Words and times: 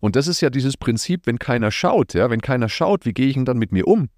Und 0.00 0.16
das 0.16 0.26
ist 0.26 0.40
ja 0.40 0.50
dieses 0.50 0.76
Prinzip, 0.76 1.26
wenn 1.26 1.38
keiner 1.38 1.70
schaut, 1.70 2.14
ja, 2.14 2.30
wenn 2.30 2.40
keiner 2.40 2.68
schaut, 2.68 3.06
wie 3.06 3.12
gehe 3.12 3.28
ich 3.28 3.34
denn 3.34 3.44
dann 3.44 3.58
mit 3.58 3.72
mir 3.72 3.88
um? 3.88 4.08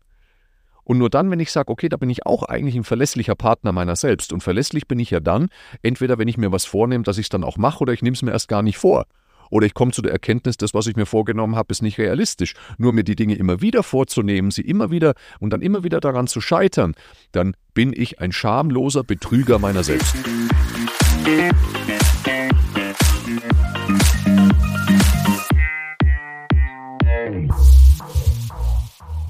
Und 0.85 0.97
nur 0.97 1.11
dann, 1.11 1.31
wenn 1.31 1.39
ich 1.39 1.53
sage, 1.53 1.71
okay, 1.71 1.91
da 1.91 1.99
bin 1.99 2.09
ich 2.09 2.25
auch 2.25 2.45
eigentlich 2.45 2.75
ein 2.75 2.83
verlässlicher 2.83 3.35
Partner 3.35 3.73
meiner 3.73 3.95
selbst. 3.95 4.33
Und 4.33 4.43
verlässlich 4.43 4.89
bin 4.89 4.99
ich 4.99 5.11
ja 5.11 5.21
dann, 5.21 5.49
entweder 5.83 6.17
wenn 6.17 6.29
ich 6.29 6.39
mir 6.39 6.51
was 6.51 6.65
vornehme, 6.65 7.05
dass 7.05 7.19
ich 7.19 7.27
es 7.27 7.29
dann 7.29 7.45
auch 7.45 7.59
mache, 7.59 7.81
oder 7.81 7.93
ich 7.93 8.01
nehme 8.01 8.15
es 8.15 8.23
mir 8.23 8.31
erst 8.31 8.49
gar 8.49 8.63
nicht 8.63 8.79
vor. 8.79 9.05
Oder 9.51 9.67
ich 9.67 9.75
komme 9.75 9.93
zu 9.93 10.03
der 10.03 10.13
Erkenntnis, 10.13 10.57
das, 10.57 10.73
was 10.75 10.87
ich 10.87 10.97
mir 10.97 11.05
vorgenommen 11.07 11.57
habe, 11.57 11.71
ist 11.73 11.83
nicht 11.83 11.99
realistisch. 11.99 12.55
Nur 12.79 12.95
mir 12.95 13.05
die 13.05 13.17
Dinge 13.17 13.35
immer 13.35 13.61
wieder 13.61 13.83
vorzunehmen, 13.83 14.51
sie 14.51 14.63
immer 14.63 14.91
wieder 14.91 15.13
und 15.41 15.53
dann 15.53 15.61
immer 15.61 15.85
wieder 15.85 16.01
daran 16.01 16.27
zu 16.27 16.41
scheitern, 16.41 16.95
dann 17.33 17.55
bin 17.75 17.93
ich 17.95 18.21
ein 18.21 18.33
schamloser 18.33 19.05
Betrüger 19.05 19.59
meiner 19.59 19.85
selbst. 19.85 20.17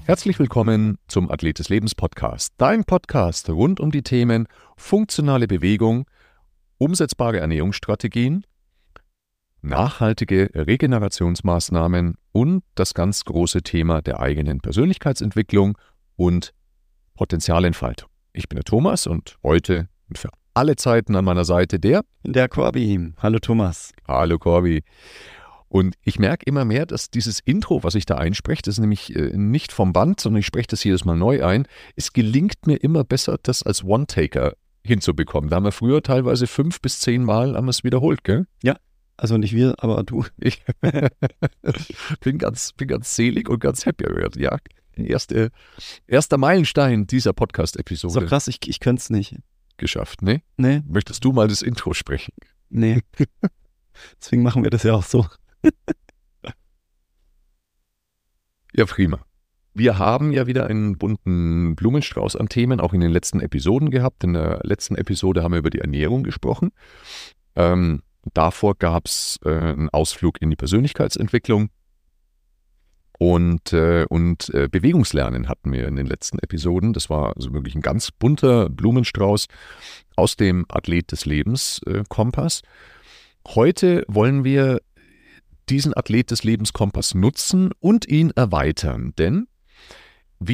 Herzlich 0.09 0.39
willkommen 0.39 0.97
zum 1.07 1.31
Athlet 1.31 1.59
des 1.59 1.69
Lebens 1.69 1.95
Podcast, 1.95 2.55
dein 2.57 2.85
Podcast 2.85 3.51
rund 3.51 3.79
um 3.79 3.91
die 3.91 4.01
Themen 4.01 4.49
funktionale 4.79 5.47
Bewegung, 5.47 6.07
umsetzbare 6.79 7.41
Ernährungsstrategien, 7.41 8.47
nachhaltige 9.61 10.49
Regenerationsmaßnahmen 10.55 12.15
und 12.33 12.65
das 12.75 12.95
ganz 12.95 13.23
große 13.27 13.61
Thema 13.61 14.01
der 14.01 14.19
eigenen 14.21 14.61
Persönlichkeitsentwicklung 14.61 15.77
und 16.17 16.55
Potenzialentfaltung. 17.15 18.09
Ich 18.33 18.49
bin 18.49 18.57
der 18.57 18.65
Thomas 18.65 19.07
und 19.07 19.37
heute 19.43 19.91
und 20.09 20.17
für 20.17 20.31
alle 20.55 20.77
Zeiten 20.77 21.17
an 21.17 21.25
meiner 21.27 21.45
Seite 21.45 21.79
der 21.79 22.03
der 22.23 22.49
Corby. 22.49 23.13
Hallo 23.19 23.41
Thomas. 23.41 23.93
Hallo 24.07 24.39
Corby. 24.39 24.85
Und 25.69 25.97
ich 26.03 26.19
merke 26.19 26.45
immer 26.47 26.65
mehr, 26.65 26.87
dass 26.87 27.11
dieses 27.11 27.41
Intro, 27.41 27.83
was 27.85 27.95
ich 27.95 28.07
da 28.07 28.17
einspreche, 28.17 28.63
das 28.63 28.77
ist 28.77 28.81
nämlich 28.81 29.15
äh, 29.15 29.37
nicht 29.37 29.73
vom 29.73 29.93
Band, 29.93 30.21
sondern 30.21 30.41
ich 30.41 30.47
spreche 30.47 30.69
das 30.69 30.83
jedes 30.83 31.05
Mal 31.05 31.17
neu 31.17 31.45
ein. 31.45 31.67
Es 31.95 32.13
gelingt 32.13 32.67
mir 32.67 32.77
immer 32.77 33.05
besser, 33.05 33.39
das 33.43 33.63
als 33.63 33.85
One-Taker 33.85 34.55
hinzubekommen. 34.85 35.51
Da 35.51 35.57
haben 35.57 35.65
wir 35.65 35.73
früher 35.73 36.03
teilweise 36.03 36.47
fünf 36.47 36.81
bis 36.81 37.01
zehn 37.01 37.23
Mal 37.23 37.55
haben 37.55 37.67
wir 37.67 37.71
es 37.71 37.85
wiederholt, 37.85 38.25
gell? 38.25 38.47
Ja, 38.63 38.77
also 39.19 39.37
nicht 39.37 39.55
wir, 39.55 39.75
aber 39.79 40.03
du. 40.05 40.25
Ich 40.41 40.65
bin, 42.21 42.39
ganz, 42.39 42.73
bin 42.73 42.89
ganz 42.89 43.15
selig 43.15 43.49
und 43.49 43.61
ganz 43.61 43.85
happy. 43.85 44.05
Ja, 44.41 44.57
erste, 44.97 45.51
erster 46.07 46.39
Meilenstein 46.39 47.07
dieser 47.07 47.33
Podcast-Episode. 47.33 48.15
So 48.15 48.21
krass, 48.23 48.49
ich, 48.49 48.59
ich 48.67 48.81
könnte 48.81 49.01
es 49.01 49.11
nicht. 49.11 49.37
Geschafft, 49.77 50.23
ne? 50.23 50.43
Nee. 50.57 50.83
Möchtest 50.89 51.25
du 51.25 51.33
mal 51.33 51.47
das 51.47 51.63
Intro 51.63 51.95
sprechen? 51.95 52.33
Nee. 52.69 53.01
Deswegen 54.21 54.43
machen 54.43 54.65
wir 54.65 54.71
das 54.71 54.83
ja 54.83 54.95
auch 54.95 55.05
so. 55.05 55.27
ja, 58.75 58.85
prima. 58.87 59.21
Wir 59.75 59.99
haben 59.99 60.33
ja 60.33 60.47
wieder 60.49 60.67
einen 60.67 60.99
bunten 60.99 61.77
Blumenstrauß 61.77 62.35
an 62.37 62.49
Themen, 62.49 62.81
auch 62.81 62.93
in 62.93 63.01
den 63.01 63.13
letzten 63.13 63.41
Episoden 63.41 63.91
gehabt. 63.91 64.25
In 64.25 64.33
der 64.33 64.61
letzten 64.65 64.97
Episode 64.97 65.43
haben 65.43 65.53
wir 65.53 65.61
über 65.61 65.71
die 65.71 65.79
Ernährung 65.79 66.25
gesprochen. 66.25 66.71
Ähm, 67.55 68.03
davor 68.35 68.75
gab 68.75 69.07
es 69.07 69.39
äh, 69.45 69.51
einen 69.51 69.89
Ausflug 69.91 70.43
in 70.43 70.51
die 70.51 70.57
Persönlichkeitsentwicklung. 70.57 71.71
Und, 73.19 73.73
äh, 73.73 74.07
und 74.09 74.49
äh, 74.55 74.69
Bewegungslernen 74.69 75.49
hatten 75.49 75.73
wir 75.73 75.89
in 75.89 75.97
den 75.97 76.07
letzten 76.07 76.39
Episoden. 76.39 76.93
Das 76.93 77.11
war 77.11 77.37
also 77.37 77.53
wirklich 77.53 77.75
ein 77.75 77.83
ganz 77.83 78.11
bunter 78.13 78.69
Blumenstrauß 78.69 79.47
aus 80.17 80.37
dem 80.37 80.67
Athlet 80.69 81.11
des 81.11 81.27
Lebens 81.27 81.81
äh, 81.87 82.05
Kompass. 82.09 82.63
Heute 83.47 84.05
wollen 84.09 84.45
wir 84.45 84.81
diesen 85.71 85.97
Athlet 85.97 86.31
des 86.31 86.45
Lebenskompass 86.45 87.15
nutzen 87.15 87.71
und 87.81 88.09
ihn 88.09 88.31
erweitern. 88.31 89.13
Denn 89.19 89.49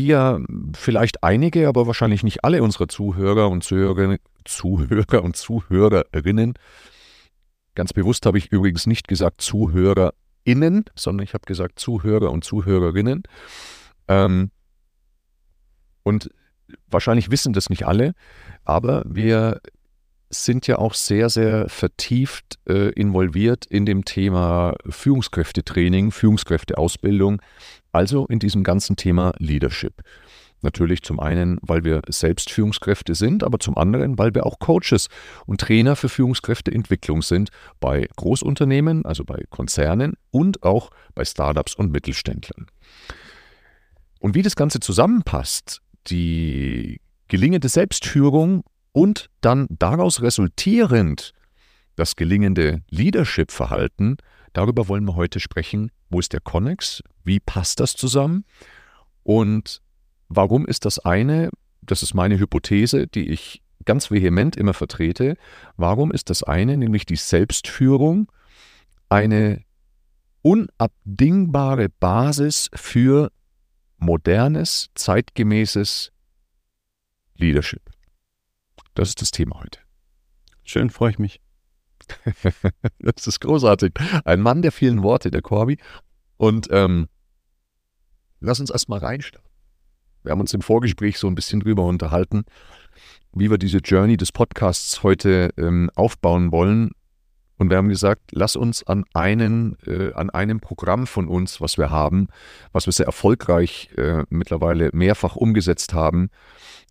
ja 0.07 0.41
vielleicht 0.75 1.23
einige, 1.23 1.69
aber 1.69 1.87
wahrscheinlich 1.87 2.23
nicht 2.23 2.45
alle 2.45 2.63
unserer 2.63 2.89
Zuhörer 2.89 3.51
und 3.51 3.63
Zuhörerinnen, 3.63 4.19
Zuhörer 4.45 5.23
und 5.23 5.37
Zuhörerinnen, 5.37 6.55
ganz 7.75 7.93
bewusst 7.93 8.27
habe 8.27 8.39
ich 8.39 8.51
übrigens 8.53 8.87
nicht 8.87 9.09
gesagt 9.09 9.41
ZuhörerInnen, 9.41 10.85
sondern 10.95 11.25
ich 11.25 11.35
habe 11.35 11.45
gesagt 11.47 11.79
Zuhörer 11.79 12.31
und 12.31 12.45
Zuhörerinnen. 12.45 13.25
Ähm, 14.09 14.51
und 16.03 16.31
wahrscheinlich 16.89 17.31
wissen 17.31 17.53
das 17.53 17.71
nicht 17.71 17.87
alle, 17.87 18.15
aber 18.65 19.03
wir 19.07 19.61
sind 20.43 20.67
ja 20.67 20.79
auch 20.79 20.95
sehr, 20.95 21.31
sehr 21.31 21.69
vertieft 21.69 22.59
äh, 22.69 22.91
involviert 22.91 23.67
in 23.67 23.87
dem 23.87 24.05
Thema 24.05 24.75
Führungskräftetraining, 24.89 26.11
Führungskräfteausbildung, 26.11 27.41
also 27.93 28.27
in 28.27 28.39
diesem 28.39 28.65
ganzen 28.65 28.97
Thema 28.97 29.33
Leadership. 29.39 30.03
Natürlich 30.63 31.03
zum 31.03 31.21
einen, 31.21 31.59
weil 31.61 31.85
wir 31.85 32.01
selbst 32.09 32.51
Führungskräfte 32.51 33.15
sind, 33.15 33.45
aber 33.45 33.59
zum 33.61 33.77
anderen, 33.77 34.19
weil 34.19 34.35
wir 34.35 34.47
auch 34.47 34.59
Coaches 34.59 35.09
und 35.45 35.61
Trainer 35.61 35.95
für 35.95 36.09
Führungskräfteentwicklung 36.09 37.21
sind 37.21 37.51
bei 37.81 38.09
Großunternehmen, 38.17 39.05
also 39.05 39.25
bei 39.25 39.45
Konzernen 39.51 40.15
und 40.31 40.63
auch 40.63 40.91
bei 41.15 41.25
Startups 41.27 41.75
und 41.75 41.93
Mittelständlern. 41.93 42.67
Und 44.21 44.35
wie 44.35 44.41
das 44.41 44.57
Ganze 44.57 44.81
zusammenpasst, 44.81 45.83
die 46.07 47.01
gelingende 47.29 47.69
Selbstführung 47.69 48.65
und 48.95 49.29
dann 49.41 49.67
daraus 49.71 50.23
resultierend 50.23 51.33
das 51.97 52.15
gelingende 52.15 52.83
Leadership-Verhalten, 52.91 54.19
darüber 54.53 54.89
wollen 54.89 55.05
wir 55.05 55.17
heute 55.17 55.41
sprechen. 55.41 55.91
Wo 56.11 56.21
ist 56.21 56.33
der 56.33 56.41
Connex? 56.41 57.03
Wie 57.25 57.41
passt 57.41 57.81
das 57.81 57.95
zusammen? 57.95 58.45
Und 59.25 59.83
warum 60.29 60.65
ist 60.65 60.85
das 60.85 61.01
eine, 61.01 61.51
das 61.83 62.05
ist 62.05 62.15
meine 62.15 62.39
Hypothese, 62.39 63.09
die 63.09 63.31
ich 63.31 63.63
ganz 63.85 64.13
vehement 64.13 64.57
immer 64.57 64.75
vertrete, 64.75 65.37
warum 65.77 66.13
ist 66.13 66.31
das 66.31 66.45
eine, 66.45 66.77
nämlich 66.77 67.05
die 67.05 67.17
Selbstführung, 67.17 68.31
eine 69.09 69.65
unabdingbare 70.43 71.89
Basis 71.89 72.71
für 72.75 73.33
modernes, 73.99 74.91
zeitgemäßes 74.95 76.13
Leadership? 77.37 77.94
Das 78.95 79.09
ist 79.09 79.21
das 79.21 79.33
Thema 79.33 79.61
heute. 79.61 79.81
Schön, 80.63 80.89
freue 80.89 81.11
ich 81.11 81.19
mich. 81.19 81.41
das 83.01 83.27
ist 83.27 83.41
großartig. 83.41 83.93
Ein 84.25 84.41
Mann 84.41 84.63
der 84.63 84.73
vielen 84.73 85.03
Worte, 85.03 85.31
der 85.31 85.43
Corby. 85.43 85.79
Und 86.37 86.69
ähm, 86.71 87.09
lass 88.41 88.61
uns 88.61 88.71
erstmal 88.71 89.01
reinstarten. 89.01 89.51
Wir 90.23 90.33
haben 90.33 90.41
uns 90.41 90.55
im 90.55 90.63
Vorgespräch 90.63 91.19
so 91.19 91.27
ein 91.27 91.35
bisschen 91.35 91.61
drüber 91.61 91.85
unterhalten, 91.85 92.45
wie 93.33 93.51
wir 93.51 93.59
diese 93.59 93.79
Journey 93.79 94.17
des 94.17 94.33
Podcasts 94.33 95.03
heute 95.03 95.51
ähm, 95.59 95.91
aufbauen 95.97 96.51
wollen. 96.53 96.93
Und 97.57 97.71
wir 97.71 97.77
haben 97.77 97.89
gesagt, 97.89 98.23
lass 98.33 98.57
uns 98.57 98.85
an, 98.85 99.05
einen, 99.13 99.77
äh, 99.87 100.13
an 100.15 100.31
einem 100.31 100.61
Programm 100.61 101.07
von 101.07 101.29
uns, 101.29 101.61
was 101.61 101.79
wir 101.79 101.91
haben, 101.91 102.29
was 102.73 102.87
wir 102.87 102.93
sehr 102.93 103.07
erfolgreich 103.07 103.91
äh, 103.97 104.25
mittlerweile 104.31 104.91
mehrfach 104.93 105.37
umgesetzt 105.37 105.95
haben, 105.95 106.31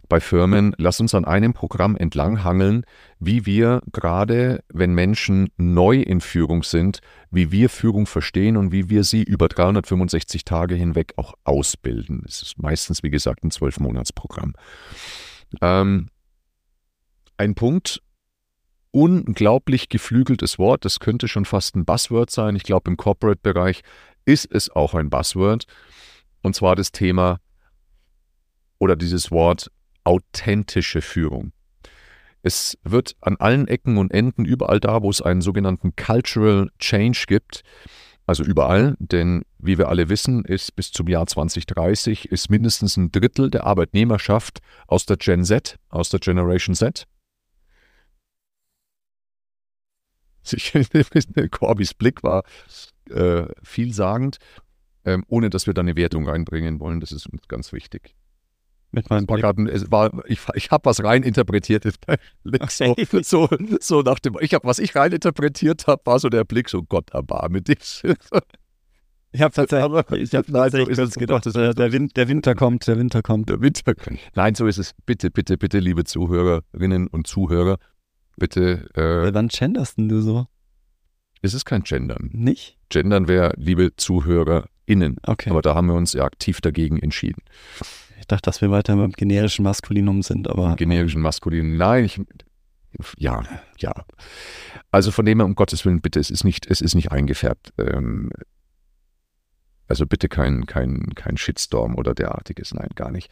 bei 0.09 0.19
Firmen, 0.19 0.75
lass 0.77 0.99
uns 0.99 1.15
an 1.15 1.25
einem 1.25 1.53
Programm 1.53 1.95
entlanghangeln, 1.95 2.85
wie 3.19 3.45
wir 3.45 3.81
gerade, 3.91 4.63
wenn 4.69 4.93
Menschen 4.93 5.49
neu 5.57 6.01
in 6.01 6.21
Führung 6.21 6.63
sind, 6.63 6.99
wie 7.31 7.51
wir 7.51 7.69
Führung 7.69 8.05
verstehen 8.05 8.57
und 8.57 8.71
wie 8.71 8.89
wir 8.89 9.03
sie 9.03 9.23
über 9.23 9.47
365 9.47 10.45
Tage 10.45 10.75
hinweg 10.75 11.13
auch 11.17 11.33
ausbilden. 11.43 12.23
Es 12.27 12.41
ist 12.41 12.61
meistens, 12.61 13.03
wie 13.03 13.09
gesagt, 13.09 13.43
ein 13.43 13.51
Zwölfmonatsprogramm. 13.51 14.53
Ähm, 15.61 16.09
ein 17.37 17.55
Punkt, 17.55 18.01
unglaublich 18.91 19.89
geflügeltes 19.89 20.59
Wort, 20.59 20.85
das 20.85 20.99
könnte 20.99 21.27
schon 21.27 21.45
fast 21.45 21.75
ein 21.75 21.85
Buzzword 21.85 22.29
sein. 22.29 22.55
Ich 22.55 22.63
glaube, 22.63 22.91
im 22.91 22.97
Corporate-Bereich 22.97 23.81
ist 24.25 24.51
es 24.51 24.69
auch 24.69 24.93
ein 24.93 25.09
Buzzword. 25.09 25.65
Und 26.41 26.55
zwar 26.55 26.75
das 26.75 26.91
Thema 26.91 27.39
oder 28.77 28.95
dieses 28.95 29.31
Wort 29.31 29.71
authentische 30.03 31.01
Führung. 31.01 31.53
Es 32.41 32.77
wird 32.83 33.15
an 33.21 33.37
allen 33.37 33.67
Ecken 33.67 33.97
und 33.97 34.11
Enden, 34.11 34.43
überall 34.43 34.79
da, 34.79 35.01
wo 35.01 35.09
es 35.09 35.21
einen 35.21 35.41
sogenannten 35.41 35.95
Cultural 35.95 36.69
Change 36.77 37.23
gibt, 37.27 37.63
also 38.25 38.43
überall, 38.43 38.95
denn 38.99 39.43
wie 39.57 39.77
wir 39.77 39.89
alle 39.89 40.07
wissen, 40.07 40.45
ist 40.45 40.75
bis 40.75 40.91
zum 40.91 41.07
Jahr 41.07 41.27
2030 41.27 42.31
ist 42.31 42.49
mindestens 42.49 42.95
ein 42.95 43.11
Drittel 43.11 43.49
der 43.49 43.65
Arbeitnehmerschaft 43.65 44.59
aus 44.87 45.05
der 45.05 45.17
Gen 45.17 45.43
Z, 45.43 45.77
aus 45.89 46.09
der 46.09 46.19
Generation 46.19 46.75
Z. 46.75 47.05
Corbys 51.51 51.93
Blick 51.93 52.23
war 52.23 52.43
äh, 53.09 53.45
vielsagend, 53.61 54.37
äh, 55.03 55.17
ohne 55.27 55.49
dass 55.49 55.67
wir 55.67 55.73
da 55.73 55.81
eine 55.81 55.95
Wertung 55.95 56.27
reinbringen 56.27 56.79
wollen. 56.79 56.99
Das 56.99 57.11
ist 57.11 57.27
uns 57.27 57.47
ganz 57.47 57.71
wichtig 57.73 58.15
mit 58.93 59.09
meinem 59.09 59.27
Plakaten. 59.27 59.67
Es 59.67 59.91
war, 59.91 60.11
ich, 60.27 60.39
ich 60.55 60.71
habe 60.71 60.85
was 60.85 61.03
reininterpretiert. 61.03 61.85
So, 62.69 62.95
so, 63.23 63.49
so 63.81 64.01
nach 64.01 64.19
dem, 64.19 64.37
ich 64.39 64.53
habe, 64.53 64.65
was 64.67 64.79
ich 64.79 64.95
reininterpretiert 64.95 65.87
habe, 65.87 66.01
war 66.05 66.19
so 66.19 66.29
der 66.29 66.43
Blick, 66.45 66.69
so 66.69 66.83
Gott 66.83 67.09
erbarme 67.11 67.61
dich. 67.61 68.03
Ich 69.31 69.41
habe 69.41 69.53
tatsächlich, 69.53 69.83
Aber- 69.83 70.17
ich 70.17 70.33
hab 70.35 70.47
Nein, 70.49 70.69
so 70.71 70.77
tatsächlich 70.77 70.99
es. 70.99 71.15
gedacht, 71.15 71.45
Das- 71.45 71.53
der, 71.53 71.73
der, 71.73 71.91
Win 71.91 72.09
der 72.15 72.27
Winter 72.27 72.53
kommt, 72.55 72.87
der 72.87 72.97
Winter 72.97 73.21
kommt. 73.21 73.49
Der 73.49 73.59
Winter. 73.61 73.93
Nein, 74.35 74.53
so 74.55 74.67
ist 74.67 74.77
es. 74.77 74.93
Bitte, 75.05 75.31
bitte, 75.31 75.57
bitte, 75.57 75.79
liebe 75.79 76.03
Zuhörerinnen 76.03 77.07
und 77.07 77.25
Zuhörer, 77.27 77.77
bitte, 78.37 78.87
äh, 78.95 79.33
Wann 79.33 79.47
genderst 79.47 79.97
denn 79.97 80.07
du 80.09 80.21
so? 80.21 80.47
es 81.41 81.53
ist 81.53 81.65
kein 81.65 81.83
Gendern. 81.83 82.29
Nicht? 82.31 82.77
Gendern 82.89 83.27
wäre, 83.27 83.53
liebe 83.57 83.95
ZuhörerInnen. 83.97 85.17
Okay. 85.25 85.49
Aber 85.49 85.61
da 85.61 85.75
haben 85.75 85.87
wir 85.87 85.95
uns 85.95 86.13
ja 86.13 86.23
aktiv 86.23 86.61
dagegen 86.61 86.99
entschieden. 86.99 87.41
Ich 88.23 88.27
dachte, 88.27 88.43
dass 88.43 88.61
wir 88.61 88.71
weiter 88.71 88.95
beim 88.95 89.11
generischen 89.11 89.63
Maskulinum 89.63 90.21
sind, 90.21 90.49
aber 90.49 90.77
generischen 90.77 91.21
Maskulin. 91.21 91.75
Nein, 91.75 92.05
ich, 92.05 92.21
ja, 93.17 93.43
ja. 93.77 93.93
Also 94.91 95.11
von 95.11 95.25
dem 95.25 95.39
her, 95.39 95.45
um 95.45 95.55
Gottes 95.55 95.83
Willen, 95.83 95.99
bitte, 95.99 96.21
es 96.21 96.31
ist 96.31 96.45
nicht, 96.45 96.65
es 96.71 96.79
ist 96.79 96.95
nicht 96.95 97.11
eingefärbt. 97.11 97.73
Ähm, 97.77 98.31
also 99.89 100.05
bitte 100.05 100.29
kein, 100.29 100.65
kein, 100.67 101.09
kein 101.15 101.35
Shitstorm 101.35 101.95
oder 101.97 102.15
derartiges, 102.15 102.73
nein, 102.73 102.87
gar 102.95 103.11
nicht. 103.11 103.29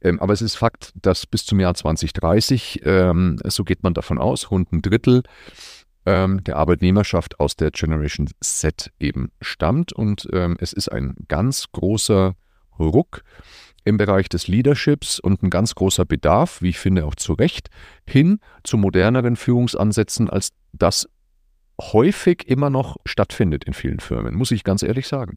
Ähm, 0.00 0.20
aber 0.20 0.32
es 0.32 0.42
ist 0.42 0.54
Fakt, 0.54 0.92
dass 0.94 1.26
bis 1.26 1.44
zum 1.44 1.58
Jahr 1.58 1.74
2030, 1.74 2.82
ähm, 2.84 3.36
so 3.46 3.64
geht 3.64 3.82
man 3.82 3.94
davon 3.94 4.18
aus, 4.18 4.52
rund 4.52 4.72
ein 4.72 4.80
Drittel 4.80 5.24
ähm, 6.06 6.44
der 6.44 6.54
Arbeitnehmerschaft 6.54 7.40
aus 7.40 7.56
der 7.56 7.72
Generation 7.72 8.28
Z 8.40 8.92
eben 9.00 9.32
stammt. 9.40 9.92
Und 9.92 10.28
ähm, 10.32 10.56
es 10.60 10.72
ist 10.72 10.88
ein 10.88 11.16
ganz 11.26 11.72
großer 11.72 12.36
Ruck 12.78 13.22
im 13.84 13.96
Bereich 13.96 14.28
des 14.28 14.48
Leaderships 14.48 15.18
und 15.20 15.42
ein 15.42 15.50
ganz 15.50 15.74
großer 15.74 16.04
Bedarf, 16.04 16.62
wie 16.62 16.70
ich 16.70 16.78
finde 16.78 17.06
auch 17.06 17.14
zu 17.14 17.32
Recht, 17.32 17.68
hin 18.06 18.40
zu 18.62 18.76
moderneren 18.76 19.36
Führungsansätzen, 19.36 20.28
als 20.28 20.50
das 20.72 21.08
häufig 21.80 22.46
immer 22.48 22.70
noch 22.70 22.98
stattfindet 23.06 23.64
in 23.64 23.72
vielen 23.72 24.00
Firmen, 24.00 24.34
muss 24.34 24.50
ich 24.50 24.64
ganz 24.64 24.82
ehrlich 24.82 25.08
sagen. 25.08 25.36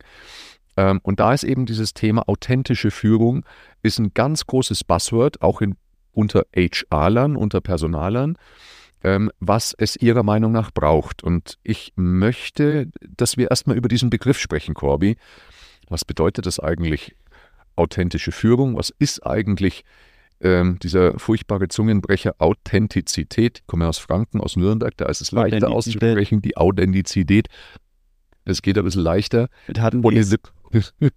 Ähm, 0.75 0.99
und 1.03 1.19
da 1.19 1.33
ist 1.33 1.43
eben 1.43 1.65
dieses 1.65 1.93
Thema 1.93 2.27
authentische 2.27 2.91
Führung, 2.91 3.45
ist 3.81 3.99
ein 3.99 4.13
ganz 4.13 4.45
großes 4.45 4.83
Buzzword, 4.83 5.41
auch 5.41 5.61
in, 5.61 5.75
unter 6.11 6.45
HR-Lern, 6.55 7.35
unter 7.35 7.61
Personalern, 7.61 8.37
ähm, 9.03 9.31
was 9.39 9.73
es 9.77 9.95
Ihrer 9.95 10.23
Meinung 10.23 10.51
nach 10.51 10.71
braucht. 10.71 11.23
Und 11.23 11.57
ich 11.63 11.93
möchte, 11.95 12.89
dass 13.01 13.37
wir 13.37 13.49
erstmal 13.49 13.77
über 13.77 13.87
diesen 13.87 14.09
Begriff 14.09 14.39
sprechen, 14.39 14.73
Corby. 14.73 15.17
Was 15.89 16.05
bedeutet 16.05 16.45
das 16.45 16.59
eigentlich, 16.59 17.15
authentische 17.75 18.31
Führung? 18.31 18.75
Was 18.75 18.91
ist 18.99 19.25
eigentlich 19.25 19.83
ähm, 20.41 20.77
dieser 20.81 21.17
furchtbare 21.19 21.67
Zungenbrecher 21.67 22.35
Authentizität? 22.37 23.59
Ich 23.59 23.67
komme 23.67 23.87
aus 23.87 23.97
Franken, 23.97 24.41
aus 24.41 24.55
Nürnberg, 24.55 24.95
da 24.97 25.05
ist 25.05 25.21
es 25.21 25.31
leichter 25.31 25.71
auszusprechen, 25.71 26.41
die 26.41 26.57
Authentizität. 26.57 27.47
Es 28.45 28.61
geht 28.61 28.77
ein 28.77 28.83
bisschen 28.83 29.03
leichter. 29.03 29.49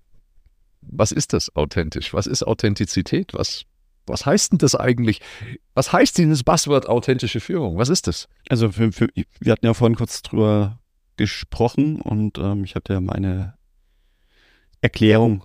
was 0.82 1.12
ist 1.12 1.32
das 1.32 1.54
authentisch? 1.56 2.14
Was 2.14 2.26
ist 2.26 2.44
Authentizität? 2.44 3.34
Was, 3.34 3.64
was 4.06 4.26
heißt 4.26 4.52
denn 4.52 4.58
das 4.58 4.74
eigentlich? 4.74 5.20
Was 5.74 5.92
heißt 5.92 6.18
dieses 6.18 6.44
Buzzword 6.44 6.88
authentische 6.88 7.40
Führung? 7.40 7.78
Was 7.78 7.88
ist 7.88 8.06
das? 8.06 8.28
also 8.48 8.70
für, 8.70 8.92
für, 8.92 9.08
wir 9.40 9.52
hatten 9.52 9.66
ja 9.66 9.74
vorhin 9.74 9.96
kurz 9.96 10.22
drüber 10.22 10.78
gesprochen 11.16 12.00
und 12.00 12.38
ähm, 12.38 12.64
ich 12.64 12.74
hatte 12.74 12.92
ja 12.92 13.00
meine 13.00 13.54
Erklärung 14.80 15.44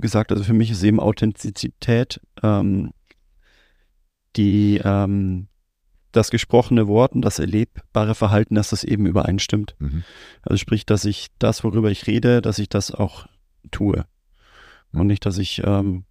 gesagt. 0.00 0.32
Also 0.32 0.44
für 0.44 0.52
mich 0.52 0.70
ist 0.70 0.82
eben 0.82 1.00
Authentizität 1.00 2.20
ähm, 2.42 2.92
die 4.36 4.80
ähm, 4.84 5.48
das 6.16 6.30
gesprochene 6.30 6.88
Wort 6.88 7.12
und 7.12 7.22
das 7.22 7.38
erlebbare 7.38 8.14
Verhalten, 8.14 8.54
dass 8.54 8.70
das 8.70 8.84
eben 8.84 9.06
übereinstimmt. 9.06 9.76
Mhm. 9.78 10.02
Also 10.42 10.56
sprich, 10.56 10.86
dass 10.86 11.04
ich 11.04 11.28
das, 11.38 11.62
worüber 11.62 11.90
ich 11.90 12.06
rede, 12.06 12.40
dass 12.40 12.58
ich 12.58 12.68
das 12.68 12.90
auch 12.90 13.26
tue. 13.70 14.06
Und 14.92 15.08
nicht, 15.08 15.26
dass 15.26 15.36
ich, 15.36 15.62
ähm, 15.64 16.04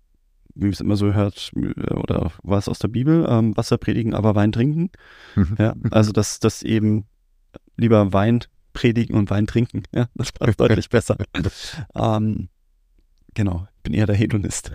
wie 0.53 0.69
es 0.69 0.79
immer 0.79 0.95
so 0.95 1.13
hört, 1.13 1.51
äh, 1.55 1.93
oder 1.95 2.31
was 2.43 2.69
aus 2.69 2.79
der 2.79 2.87
Bibel, 2.87 3.25
ähm, 3.27 3.57
Wasser 3.57 3.77
predigen, 3.77 4.13
aber 4.13 4.35
Wein 4.35 4.51
trinken. 4.51 4.91
Mhm. 5.35 5.55
Ja, 5.57 5.73
also 5.89 6.11
dass 6.11 6.39
das 6.39 6.61
eben 6.61 7.05
lieber 7.77 8.13
Wein 8.13 8.41
predigen 8.73 9.15
und 9.15 9.29
Wein 9.31 9.47
trinken. 9.47 9.83
Ja, 9.93 10.07
das 10.13 10.31
passt 10.31 10.59
deutlich 10.59 10.89
besser. 10.89 11.17
Ähm, 11.95 12.49
genau, 13.33 13.67
bin 13.85 13.93
eher 13.93 14.07
der 14.07 14.15
Hedonist. 14.15 14.71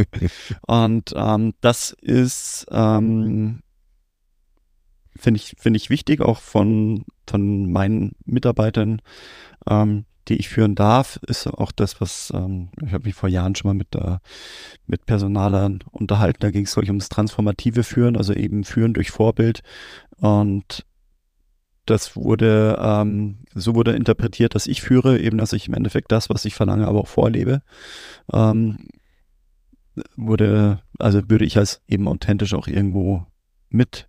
Und 0.66 1.12
ähm, 1.14 1.54
das 1.60 1.92
ist, 2.00 2.66
ähm, 2.72 3.60
finde 5.16 5.38
ich, 5.38 5.54
finde 5.58 5.76
ich 5.76 5.90
wichtig, 5.90 6.20
auch 6.20 6.38
von, 6.38 7.04
von 7.28 7.70
meinen 7.70 8.12
Mitarbeitern, 8.24 9.00
ähm, 9.68 10.06
die 10.28 10.36
ich 10.36 10.48
führen 10.48 10.74
darf, 10.74 11.18
ist 11.26 11.46
auch 11.46 11.72
das, 11.72 12.00
was 12.00 12.32
ähm, 12.34 12.70
ich 12.84 12.92
habe 12.92 13.04
mich 13.04 13.14
vor 13.14 13.28
Jahren 13.28 13.54
schon 13.54 13.68
mal 13.68 13.74
mit, 13.74 13.94
äh, 13.94 14.18
mit 14.86 15.06
Personalern 15.06 15.80
unterhalten. 15.90 16.38
Da 16.40 16.50
ging 16.50 16.64
es 16.64 16.76
ich 16.76 16.88
ums 16.88 17.08
transformative 17.08 17.84
Führen, 17.84 18.16
also 18.16 18.32
eben 18.32 18.64
Führen 18.64 18.94
durch 18.94 19.10
Vorbild. 19.10 19.62
Und 20.18 20.86
das 21.90 22.16
wurde, 22.16 22.78
ähm, 22.80 23.38
so 23.54 23.74
wurde 23.74 23.92
interpretiert, 23.92 24.54
dass 24.54 24.66
ich 24.66 24.82
führe, 24.82 25.18
eben, 25.18 25.38
dass 25.38 25.52
ich 25.52 25.68
im 25.68 25.74
Endeffekt 25.74 26.12
das, 26.12 26.30
was 26.30 26.44
ich 26.44 26.54
verlange, 26.54 26.86
aber 26.86 27.00
auch 27.00 27.08
vorlebe. 27.08 27.62
Ähm, 28.32 28.88
wurde, 30.16 30.80
also 30.98 31.28
würde 31.28 31.44
ich 31.44 31.58
als 31.58 31.82
eben 31.86 32.08
authentisch 32.08 32.54
auch 32.54 32.68
irgendwo 32.68 33.26
mit 33.68 34.08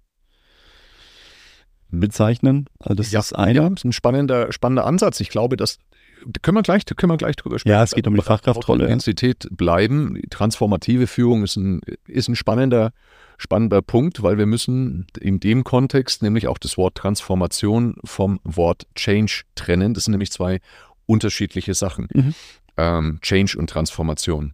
bezeichnen. 1.89 2.67
Also 2.79 2.95
das 2.95 3.11
ja, 3.11 3.19
ist 3.19 3.33
ein. 3.33 3.55
ja, 3.55 3.67
ist 3.67 3.83
ein 3.83 3.91
spannender, 3.91 4.51
spannender 4.51 4.85
Ansatz. 4.85 5.19
Ich 5.19 5.29
glaube, 5.29 5.57
dass 5.57 5.79
da 6.25 6.39
können 6.41 6.57
wir 6.57 6.61
gleich, 6.61 6.85
können 6.85 7.11
wir 7.11 7.17
gleich 7.17 7.35
drüber 7.35 7.57
sprechen. 7.57 7.73
Ja, 7.73 7.83
es 7.83 7.93
geht 7.93 8.07
um 8.07 8.15
die 8.15 8.21
Fachkraftrolle. 8.21 8.83
ja. 8.83 8.89
Intensität 8.89 9.47
bleiben. 9.51 10.21
Transformative 10.29 11.07
Führung 11.07 11.43
ist 11.43 11.55
ein, 11.55 11.81
ist 12.07 12.27
ein 12.27 12.35
spannender, 12.35 12.93
spannender 13.41 13.81
Punkt, 13.81 14.21
weil 14.23 14.37
wir 14.37 14.45
müssen 14.45 15.07
in 15.19 15.39
dem 15.39 15.63
Kontext 15.63 16.21
nämlich 16.21 16.47
auch 16.47 16.57
das 16.57 16.77
Wort 16.77 16.95
Transformation 16.95 17.95
vom 18.03 18.39
Wort 18.43 18.85
Change 18.95 19.43
trennen. 19.55 19.93
Das 19.93 20.05
sind 20.05 20.11
nämlich 20.11 20.31
zwei 20.31 20.59
unterschiedliche 21.05 21.73
Sachen. 21.73 22.07
Mhm. 22.13 22.35
Ähm, 22.77 23.19
Change 23.21 23.57
und 23.57 23.69
Transformation. 23.69 24.53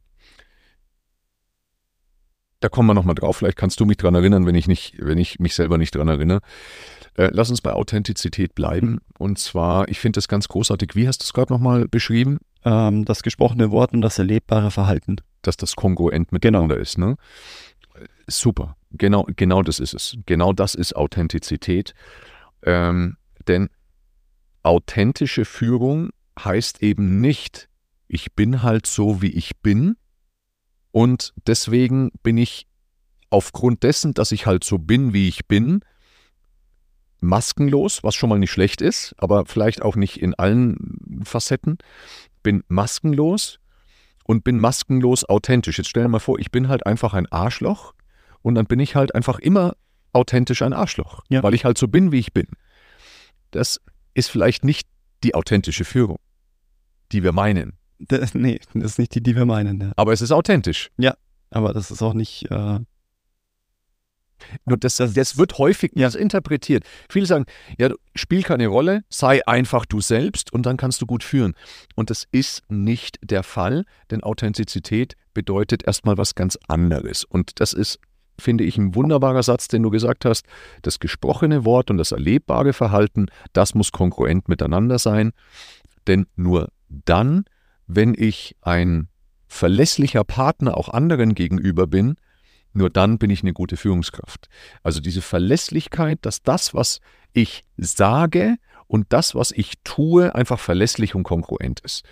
Da 2.59 2.69
kommen 2.69 2.87
wir 2.87 2.93
nochmal 2.93 3.15
drauf. 3.15 3.37
Vielleicht 3.37 3.57
kannst 3.57 3.79
du 3.79 3.85
mich 3.85 3.97
dran 3.97 4.15
erinnern, 4.15 4.45
wenn 4.45 4.55
ich, 4.55 4.67
nicht, 4.67 4.95
wenn 4.99 5.19
ich 5.19 5.37
mich 5.39 5.53
selber 5.53 5.77
nicht 5.77 5.93
dran 5.93 6.07
erinnere. 6.07 6.39
Äh, 7.15 7.29
lass 7.31 7.49
uns 7.49 7.61
bei 7.61 7.73
Authentizität 7.73 8.55
bleiben. 8.55 8.99
Und 9.19 9.37
zwar, 9.37 9.89
ich 9.89 9.99
finde 9.99 10.17
das 10.17 10.27
ganz 10.27 10.47
großartig. 10.47 10.95
Wie 10.95 11.07
hast 11.07 11.21
du 11.21 11.25
es 11.25 11.33
gerade 11.33 11.53
nochmal 11.53 11.87
beschrieben? 11.87 12.39
Ähm, 12.63 13.05
das 13.05 13.21
gesprochene 13.21 13.69
Wort 13.69 13.93
und 13.93 14.01
das 14.01 14.17
erlebbare 14.17 14.71
Verhalten. 14.71 15.17
dass 15.41 15.57
das 15.57 15.75
kongruent 15.75 16.31
miteinander 16.31 16.77
ist. 16.77 16.97
Ne? 16.97 17.15
Super, 18.27 18.75
genau, 18.91 19.27
genau 19.35 19.61
das 19.61 19.79
ist 19.79 19.93
es. 19.93 20.17
Genau 20.25 20.53
das 20.53 20.75
ist 20.75 20.95
Authentizität. 20.95 21.93
Ähm, 22.63 23.17
denn 23.47 23.69
authentische 24.63 25.45
Führung 25.45 26.09
heißt 26.39 26.83
eben 26.83 27.21
nicht, 27.21 27.69
ich 28.07 28.33
bin 28.33 28.63
halt 28.63 28.85
so, 28.85 29.21
wie 29.21 29.31
ich 29.31 29.57
bin 29.61 29.97
und 30.91 31.33
deswegen 31.45 32.11
bin 32.23 32.37
ich 32.37 32.67
aufgrund 33.29 33.83
dessen, 33.83 34.13
dass 34.13 34.31
ich 34.31 34.45
halt 34.45 34.63
so 34.63 34.77
bin, 34.77 35.13
wie 35.13 35.27
ich 35.27 35.47
bin, 35.47 35.81
maskenlos, 37.19 38.03
was 38.03 38.15
schon 38.15 38.29
mal 38.29 38.39
nicht 38.39 38.51
schlecht 38.51 38.81
ist, 38.81 39.15
aber 39.17 39.45
vielleicht 39.45 39.81
auch 39.81 39.95
nicht 39.95 40.21
in 40.21 40.33
allen 40.35 41.21
Facetten, 41.23 41.77
bin 42.43 42.63
maskenlos 42.67 43.59
und 44.23 44.43
bin 44.43 44.59
maskenlos 44.59 45.27
authentisch. 45.27 45.77
Jetzt 45.77 45.89
stell 45.89 46.03
dir 46.03 46.09
mal 46.09 46.19
vor, 46.19 46.39
ich 46.39 46.51
bin 46.51 46.67
halt 46.67 46.85
einfach 46.85 47.13
ein 47.13 47.31
Arschloch 47.31 47.93
und 48.41 48.55
dann 48.55 48.65
bin 48.65 48.79
ich 48.79 48.95
halt 48.95 49.13
einfach 49.15 49.39
immer 49.39 49.75
authentisch 50.13 50.61
ein 50.61 50.73
Arschloch, 50.73 51.23
Ja. 51.29 51.43
weil 51.43 51.53
ich 51.53 51.65
halt 51.65 51.77
so 51.77 51.87
bin, 51.87 52.11
wie 52.11 52.19
ich 52.19 52.33
bin. 52.33 52.47
Das 53.51 53.79
ist 54.13 54.29
vielleicht 54.29 54.63
nicht 54.63 54.87
die 55.23 55.35
authentische 55.35 55.85
Führung, 55.85 56.17
die 57.11 57.23
wir 57.23 57.31
meinen, 57.31 57.77
Das, 57.99 58.33
nee, 58.35 58.59
das 58.73 58.91
ist 58.93 58.99
nicht 58.99 59.15
die, 59.15 59.21
die 59.23 59.35
wir 59.35 59.45
meinen. 59.45 59.79
Ja. 59.81 59.91
aber 59.95 60.13
es 60.13 60.21
ist 60.21 60.31
authentisch. 60.31 60.89
Aber 61.49 61.71
das 61.73 61.91
ist 61.91 62.01
auch 62.01 62.13
nicht. 62.13 62.51
Äh, 62.51 62.79
Nur 64.65 64.77
das, 64.77 64.97
das 64.97 65.37
wird 65.37 65.57
häufig 65.57 65.91
Ja. 65.95 66.09
interpretiert. 66.09 66.83
Viele 67.09 67.25
sagen, 67.25 67.45
ja, 67.79 67.89
spiel 68.15 68.43
keine 68.43 68.67
Rolle, 68.67 69.03
sei 69.09 69.45
einfach 69.47 69.85
du 69.85 69.99
selbst 69.99 70.53
und 70.53 70.65
dann 70.65 70.77
kannst 70.77 71.01
du 71.01 71.05
gut 71.07 71.23
führen. 71.23 71.53
Und 71.95 72.09
das 72.11 72.25
ist 72.31 72.61
nicht 72.69 73.17
der 73.23 73.41
Fall, 73.43 73.83
denn 74.11 74.21
Authentizität 74.23 75.15
bedeutet 75.33 75.87
erstmal 75.87 76.17
was 76.17 76.35
ganz 76.35 76.57
anderes. 76.67 77.23
Und 77.23 77.59
das 77.59 77.73
ist, 77.73 77.97
finde 78.39 78.63
ich, 78.63 78.77
ein 78.77 78.95
wunderbarer 78.95 79.43
Satz, 79.43 79.67
den 79.67 79.83
du 79.83 79.89
gesagt 79.89 80.25
hast. 80.25 80.45
Das 80.81 80.99
gesprochene 80.99 81.65
Wort 81.65 81.89
und 81.89 81.97
das 81.97 82.11
erlebbare 82.11 82.73
Verhalten, 82.73 83.27
das 83.53 83.75
muss 83.75 83.91
kongruent 83.91 84.49
miteinander 84.49 84.99
sein. 84.99 85.31
Denn 86.07 86.27
nur 86.35 86.69
dann, 86.89 87.45
wenn 87.87 88.13
ich 88.17 88.55
ein 88.61 89.09
verlässlicher 89.47 90.23
Partner 90.23 90.77
auch 90.77 90.89
anderen 90.89 91.35
gegenüber 91.35 91.87
bin, 91.87 92.15
nur 92.73 92.89
dann 92.89 93.17
bin 93.17 93.29
ich 93.29 93.41
eine 93.41 93.53
gute 93.53 93.77
Führungskraft. 93.77 94.49
Also 94.83 94.99
diese 94.99 95.21
Verlässlichkeit, 95.21 96.19
dass 96.21 96.43
das, 96.43 96.73
was 96.73 96.99
ich 97.33 97.63
sage 97.77 98.57
und 98.87 99.07
das, 99.09 99.35
was 99.35 99.51
ich 99.51 99.73
tue, 99.83 100.33
einfach 100.35 100.59
verlässlich 100.59 101.15
und 101.15 101.23
kongruent 101.23 101.79
ist. 101.79 102.03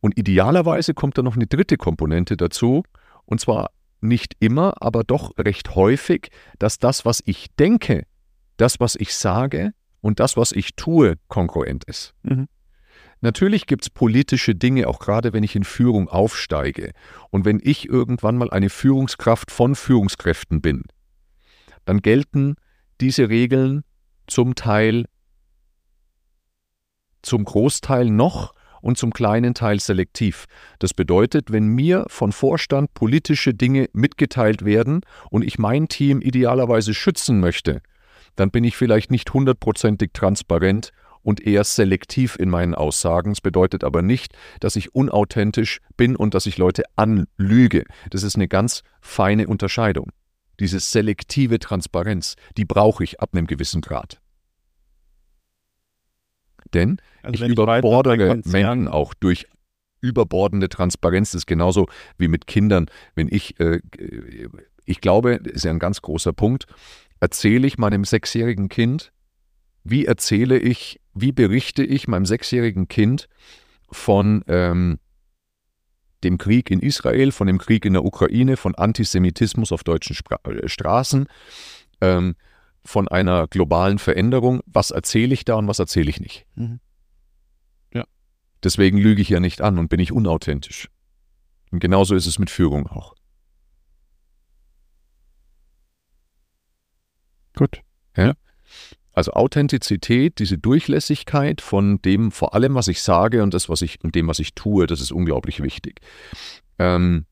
Und 0.00 0.18
idealerweise 0.18 0.94
kommt 0.94 1.18
da 1.18 1.22
noch 1.22 1.36
eine 1.36 1.46
dritte 1.46 1.76
Komponente 1.76 2.36
dazu, 2.36 2.82
und 3.30 3.40
zwar 3.40 3.70
nicht 4.00 4.34
immer, 4.40 4.74
aber 4.82 5.04
doch 5.04 5.38
recht 5.38 5.74
häufig, 5.74 6.30
dass 6.58 6.78
das, 6.78 7.04
was 7.04 7.22
ich 7.24 7.46
denke, 7.58 8.04
das, 8.56 8.80
was 8.80 8.96
ich 8.96 9.14
sage 9.14 9.72
und 10.00 10.20
das, 10.20 10.36
was 10.36 10.52
ich 10.52 10.74
tue, 10.74 11.16
kongruent 11.28 11.84
ist. 11.84 12.14
Mhm. 12.22 12.48
Natürlich 13.22 13.66
gibt 13.66 13.84
es 13.84 13.90
politische 13.90 14.54
Dinge, 14.54 14.88
auch 14.88 14.98
gerade 14.98 15.32
wenn 15.32 15.42
ich 15.42 15.54
in 15.54 15.64
Führung 15.64 16.08
aufsteige 16.08 16.92
und 17.30 17.44
wenn 17.44 17.60
ich 17.62 17.88
irgendwann 17.88 18.36
mal 18.36 18.50
eine 18.50 18.70
Führungskraft 18.70 19.50
von 19.50 19.74
Führungskräften 19.74 20.60
bin, 20.60 20.84
dann 21.84 22.00
gelten 22.00 22.56
diese 23.00 23.28
Regeln 23.28 23.84
zum 24.26 24.54
Teil, 24.54 25.04
zum 27.22 27.44
Großteil 27.44 28.10
noch 28.10 28.54
und 28.82 28.98
zum 28.98 29.12
kleinen 29.12 29.54
Teil 29.54 29.80
selektiv. 29.80 30.46
Das 30.78 30.94
bedeutet, 30.94 31.50
wenn 31.52 31.66
mir 31.66 32.04
von 32.08 32.32
Vorstand 32.32 32.94
politische 32.94 33.54
Dinge 33.54 33.88
mitgeteilt 33.92 34.64
werden 34.64 35.00
und 35.30 35.44
ich 35.44 35.58
mein 35.58 35.88
Team 35.88 36.20
idealerweise 36.20 36.94
schützen 36.94 37.40
möchte, 37.40 37.82
dann 38.36 38.50
bin 38.50 38.64
ich 38.64 38.76
vielleicht 38.76 39.10
nicht 39.10 39.32
hundertprozentig 39.32 40.10
transparent 40.12 40.92
und 41.22 41.46
eher 41.46 41.64
selektiv 41.64 42.36
in 42.38 42.48
meinen 42.48 42.74
Aussagen. 42.74 43.32
Das 43.32 43.40
bedeutet 43.40 43.84
aber 43.84 44.02
nicht, 44.02 44.34
dass 44.60 44.76
ich 44.76 44.94
unauthentisch 44.94 45.80
bin 45.96 46.16
und 46.16 46.34
dass 46.34 46.46
ich 46.46 46.58
Leute 46.58 46.84
anlüge. 46.96 47.84
Das 48.10 48.22
ist 48.22 48.36
eine 48.36 48.48
ganz 48.48 48.82
feine 49.00 49.46
Unterscheidung. 49.46 50.10
Diese 50.58 50.80
selektive 50.80 51.58
Transparenz, 51.58 52.36
die 52.56 52.64
brauche 52.64 53.04
ich 53.04 53.20
ab 53.20 53.30
einem 53.32 53.46
gewissen 53.46 53.80
Grad. 53.80 54.20
Denn 56.74 57.00
also 57.22 57.44
ich 57.44 57.50
überbordere 57.50 58.40
Menschen 58.44 58.88
auch 58.88 59.14
durch 59.14 59.46
überbordende 60.00 60.68
Transparenz. 60.68 61.32
Das 61.32 61.40
ist 61.40 61.46
genauso 61.46 61.86
wie 62.18 62.28
mit 62.28 62.46
Kindern. 62.46 62.86
Wenn 63.14 63.28
ich, 63.30 63.58
äh, 63.60 63.80
ich 64.84 65.00
glaube, 65.00 65.40
das 65.42 65.52
ist 65.54 65.64
ja 65.64 65.70
ein 65.70 65.78
ganz 65.78 66.02
großer 66.02 66.32
Punkt, 66.32 66.66
erzähle 67.20 67.66
ich 67.66 67.78
meinem 67.78 68.04
sechsjährigen 68.04 68.68
Kind, 68.68 69.12
wie 69.84 70.06
erzähle 70.06 70.58
ich, 70.58 71.00
wie 71.14 71.32
berichte 71.32 71.82
ich 71.82 72.08
meinem 72.08 72.26
sechsjährigen 72.26 72.88
Kind 72.88 73.28
von 73.90 74.44
ähm, 74.46 74.98
dem 76.22 76.38
Krieg 76.38 76.70
in 76.70 76.80
Israel, 76.80 77.32
von 77.32 77.46
dem 77.46 77.58
Krieg 77.58 77.84
in 77.84 77.94
der 77.94 78.04
Ukraine, 78.04 78.56
von 78.56 78.74
Antisemitismus 78.74 79.72
auf 79.72 79.84
deutschen 79.84 80.14
Spra 80.14 80.38
äh, 80.44 80.68
Straßen, 80.68 81.26
ähm, 82.00 82.36
von 82.84 83.08
einer 83.08 83.46
globalen 83.48 83.98
Veränderung. 83.98 84.60
Was 84.66 84.90
erzähle 84.90 85.34
ich 85.34 85.44
da 85.44 85.56
und 85.56 85.68
was 85.68 85.78
erzähle 85.78 86.10
ich 86.10 86.20
nicht? 86.20 86.46
Mhm. 86.54 86.80
Ja. 87.92 88.04
Deswegen 88.62 88.98
lüge 88.98 89.22
ich 89.22 89.28
ja 89.28 89.40
nicht 89.40 89.60
an 89.60 89.78
und 89.78 89.88
bin 89.88 90.00
ich 90.00 90.12
unauthentisch. 90.12 90.88
Und 91.70 91.80
genauso 91.80 92.14
ist 92.14 92.26
es 92.26 92.38
mit 92.38 92.50
Führung 92.50 92.86
auch. 92.86 93.14
Gut. 97.54 97.82
Ja? 98.16 98.34
Also 99.12 99.32
Authentizität, 99.32 100.38
diese 100.38 100.56
Durchlässigkeit 100.56 101.60
von 101.60 102.00
dem, 102.02 102.30
vor 102.30 102.54
allem, 102.54 102.74
was 102.74 102.88
ich 102.88 103.02
sage 103.02 103.42
und 103.42 103.52
das, 103.54 103.68
was 103.68 103.82
ich 103.82 104.02
und 104.02 104.14
dem, 104.14 104.28
was 104.28 104.38
ich 104.38 104.54
tue, 104.54 104.86
das 104.86 105.00
ist 105.00 105.12
unglaublich 105.12 105.62
wichtig. 105.62 106.00
Ähm, 106.78 107.26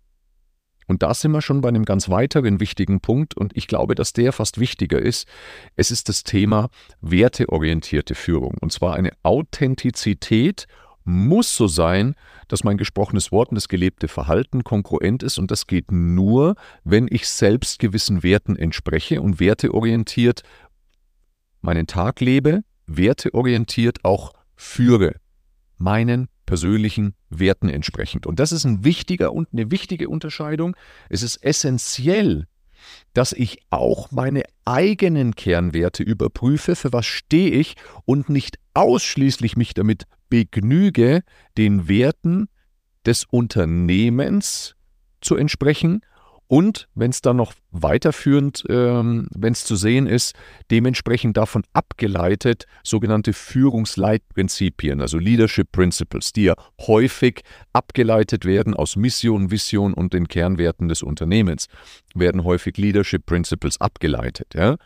und 0.88 1.02
da 1.02 1.14
sind 1.14 1.32
wir 1.32 1.42
schon 1.42 1.60
bei 1.60 1.68
einem 1.68 1.84
ganz 1.84 2.08
weiteren 2.08 2.60
wichtigen 2.60 3.00
Punkt 3.00 3.36
und 3.36 3.56
ich 3.56 3.68
glaube, 3.68 3.94
dass 3.94 4.14
der 4.14 4.32
fast 4.32 4.58
wichtiger 4.58 4.98
ist. 4.98 5.28
Es 5.76 5.90
ist 5.90 6.08
das 6.08 6.24
Thema 6.24 6.70
werteorientierte 7.02 8.14
Führung. 8.14 8.56
Und 8.60 8.72
zwar 8.72 8.94
eine 8.94 9.12
Authentizität 9.22 10.66
muss 11.04 11.54
so 11.54 11.68
sein, 11.68 12.14
dass 12.48 12.64
mein 12.64 12.78
gesprochenes 12.78 13.30
Wort 13.32 13.50
und 13.50 13.56
das 13.56 13.68
gelebte 13.68 14.08
Verhalten 14.08 14.64
konkurrent 14.64 15.22
ist 15.22 15.38
und 15.38 15.50
das 15.50 15.66
geht 15.66 15.92
nur, 15.92 16.54
wenn 16.84 17.06
ich 17.10 17.28
selbst 17.28 17.78
gewissen 17.78 18.22
Werten 18.22 18.56
entspreche 18.56 19.20
und 19.20 19.40
werteorientiert 19.40 20.42
meinen 21.60 21.86
Tag 21.86 22.20
lebe, 22.20 22.62
werteorientiert 22.86 24.04
auch 24.04 24.32
führe, 24.56 25.16
meinen 25.76 26.28
persönlichen 26.48 27.12
Werten 27.28 27.68
entsprechend. 27.68 28.26
Und 28.26 28.40
das 28.40 28.52
ist 28.52 28.64
ein 28.64 28.82
wichtiger 28.82 29.34
und 29.34 29.48
eine 29.52 29.70
wichtige 29.70 30.08
Unterscheidung. 30.08 30.74
Es 31.10 31.22
ist 31.22 31.36
essentiell, 31.44 32.46
dass 33.12 33.34
ich 33.34 33.58
auch 33.68 34.10
meine 34.12 34.44
eigenen 34.64 35.34
Kernwerte 35.34 36.02
überprüfe, 36.02 36.74
für 36.74 36.90
was 36.90 37.04
stehe 37.04 37.50
ich 37.50 37.74
und 38.06 38.30
nicht 38.30 38.58
ausschließlich 38.72 39.58
mich 39.58 39.74
damit 39.74 40.04
begnüge, 40.30 41.20
den 41.58 41.86
Werten 41.86 42.48
des 43.04 43.24
Unternehmens 43.24 44.74
zu 45.20 45.36
entsprechen 45.36 46.00
und 46.48 46.88
wenn 46.94 47.10
es 47.10 47.20
dann 47.20 47.36
noch 47.36 47.52
weiterführend, 47.70 48.64
ähm, 48.70 49.28
wenn 49.34 49.52
es 49.52 49.64
zu 49.64 49.76
sehen 49.76 50.06
ist, 50.06 50.34
dementsprechend 50.70 51.36
davon 51.36 51.62
abgeleitet 51.74 52.64
sogenannte 52.82 53.34
Führungsleitprinzipien, 53.34 55.02
also 55.02 55.18
Leadership 55.18 55.70
Principles, 55.70 56.32
die 56.32 56.44
ja 56.44 56.54
häufig 56.80 57.42
abgeleitet 57.74 58.46
werden 58.46 58.74
aus 58.74 58.96
Mission, 58.96 59.50
Vision 59.50 59.92
und 59.92 60.14
den 60.14 60.26
Kernwerten 60.26 60.88
des 60.88 61.02
Unternehmens, 61.02 61.68
werden 62.14 62.44
häufig 62.44 62.78
Leadership 62.78 63.26
Principles 63.26 63.78
abgeleitet. 63.78 64.54
Ja? 64.54 64.76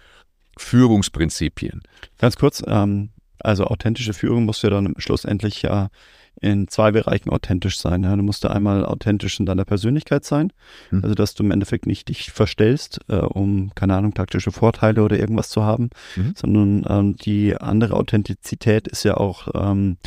Führungsprinzipien. 0.59 1.83
Ganz 2.19 2.37
kurz, 2.37 2.62
ähm, 2.66 3.11
also 3.38 3.64
authentische 3.66 4.14
Führung 4.14 4.45
muss 4.45 4.62
ja 4.62 4.71
dann 4.71 4.95
schlussendlich 4.99 5.62
ja 5.62 5.90
in 6.41 6.69
zwei 6.69 6.91
Bereichen 6.91 7.31
authentisch 7.31 7.79
sein. 7.79 8.03
Ja. 8.03 8.17
Du 8.17 8.23
musst 8.23 8.45
da 8.45 8.49
einmal 8.49 8.85
authentisch 8.85 9.39
in 9.39 9.47
deiner 9.47 9.65
Persönlichkeit 9.65 10.25
sein, 10.25 10.53
mhm. 10.91 11.03
also 11.03 11.15
dass 11.15 11.35
du 11.35 11.45
im 11.45 11.51
Endeffekt 11.51 11.87
nicht 11.87 12.09
dich 12.09 12.33
verstellst, 12.33 13.01
äh, 13.09 13.17
um, 13.17 13.73
keine 13.75 13.97
Ahnung, 13.97 14.15
taktische 14.15 14.51
Vorteile 14.51 15.03
oder 15.03 15.19
irgendwas 15.19 15.51
zu 15.51 15.62
haben, 15.62 15.91
mhm. 16.17 16.35
sondern 16.37 16.85
ähm, 16.89 17.17
die 17.17 17.57
andere 17.57 17.95
Authentizität 17.95 18.89
ist 18.89 19.05
ja 19.05 19.17
auch 19.17 19.49
ähm, 19.55 19.99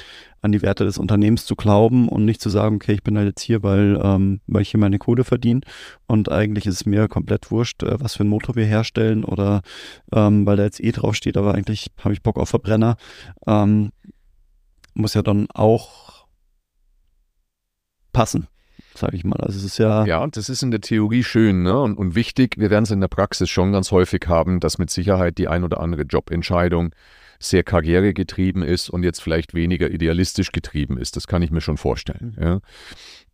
an 0.41 0.51
die 0.51 0.61
Werte 0.61 0.83
des 0.83 0.97
Unternehmens 0.97 1.45
zu 1.45 1.55
glauben 1.55 2.07
und 2.07 2.25
nicht 2.25 2.41
zu 2.41 2.49
sagen, 2.49 2.75
okay, 2.75 2.93
ich 2.93 3.03
bin 3.03 3.17
halt 3.17 3.27
jetzt 3.27 3.41
hier, 3.41 3.63
weil, 3.63 3.99
ähm, 4.03 4.41
weil 4.45 4.61
ich 4.61 4.69
hier 4.69 4.79
meine 4.79 4.99
Kohle 4.99 5.23
verdiene 5.23 5.61
und 6.05 6.29
eigentlich 6.31 6.67
ist 6.67 6.75
es 6.75 6.85
mir 6.85 7.07
komplett 7.07 7.49
wurscht, 7.49 7.81
äh, 7.83 7.99
was 7.99 8.15
für 8.15 8.21
einen 8.21 8.29
Motor 8.29 8.55
wir 8.55 8.65
herstellen 8.65 9.23
oder 9.23 9.61
ähm, 10.13 10.45
weil 10.45 10.57
da 10.57 10.63
jetzt 10.63 10.83
eh 10.83 10.91
draufsteht, 10.91 11.37
aber 11.37 11.55
eigentlich 11.55 11.91
habe 11.99 12.13
ich 12.13 12.21
Bock 12.21 12.37
auf 12.37 12.49
Verbrenner. 12.49 12.97
Ähm, 13.47 13.91
muss 14.93 15.13
ja 15.13 15.21
dann 15.21 15.47
auch 15.53 16.14
passen, 18.15 18.47
sage 18.95 19.15
ich 19.15 19.23
mal. 19.23 19.39
Also 19.39 19.59
es 19.59 19.65
ist 19.65 19.77
ja. 19.77 20.05
Ja, 20.05 20.25
das 20.27 20.49
ist 20.49 20.63
in 20.63 20.71
der 20.71 20.81
Theorie 20.81 21.23
schön 21.23 21.63
ne? 21.63 21.79
und, 21.79 21.97
und 21.97 22.15
wichtig. 22.15 22.55
Wir 22.57 22.69
werden 22.69 22.83
es 22.83 22.91
in 22.91 23.01
der 23.01 23.07
Praxis 23.07 23.49
schon 23.49 23.71
ganz 23.71 23.91
häufig 23.91 24.25
haben, 24.27 24.59
dass 24.59 24.77
mit 24.77 24.89
Sicherheit 24.89 25.37
die 25.37 25.47
ein 25.47 25.63
oder 25.63 25.79
andere 25.79 26.03
Jobentscheidung 26.03 26.95
sehr 27.39 27.63
karrieregetrieben 27.63 28.63
ist 28.63 28.89
und 28.89 29.03
jetzt 29.03 29.21
vielleicht 29.21 29.53
weniger 29.53 29.89
idealistisch 29.91 30.51
getrieben 30.51 30.97
ist. 30.97 31.15
Das 31.15 31.27
kann 31.27 31.41
ich 31.41 31.51
mir 31.51 31.61
schon 31.61 31.77
vorstellen. 31.77 32.35
Mhm. 32.37 32.43
Ja. 32.43 32.59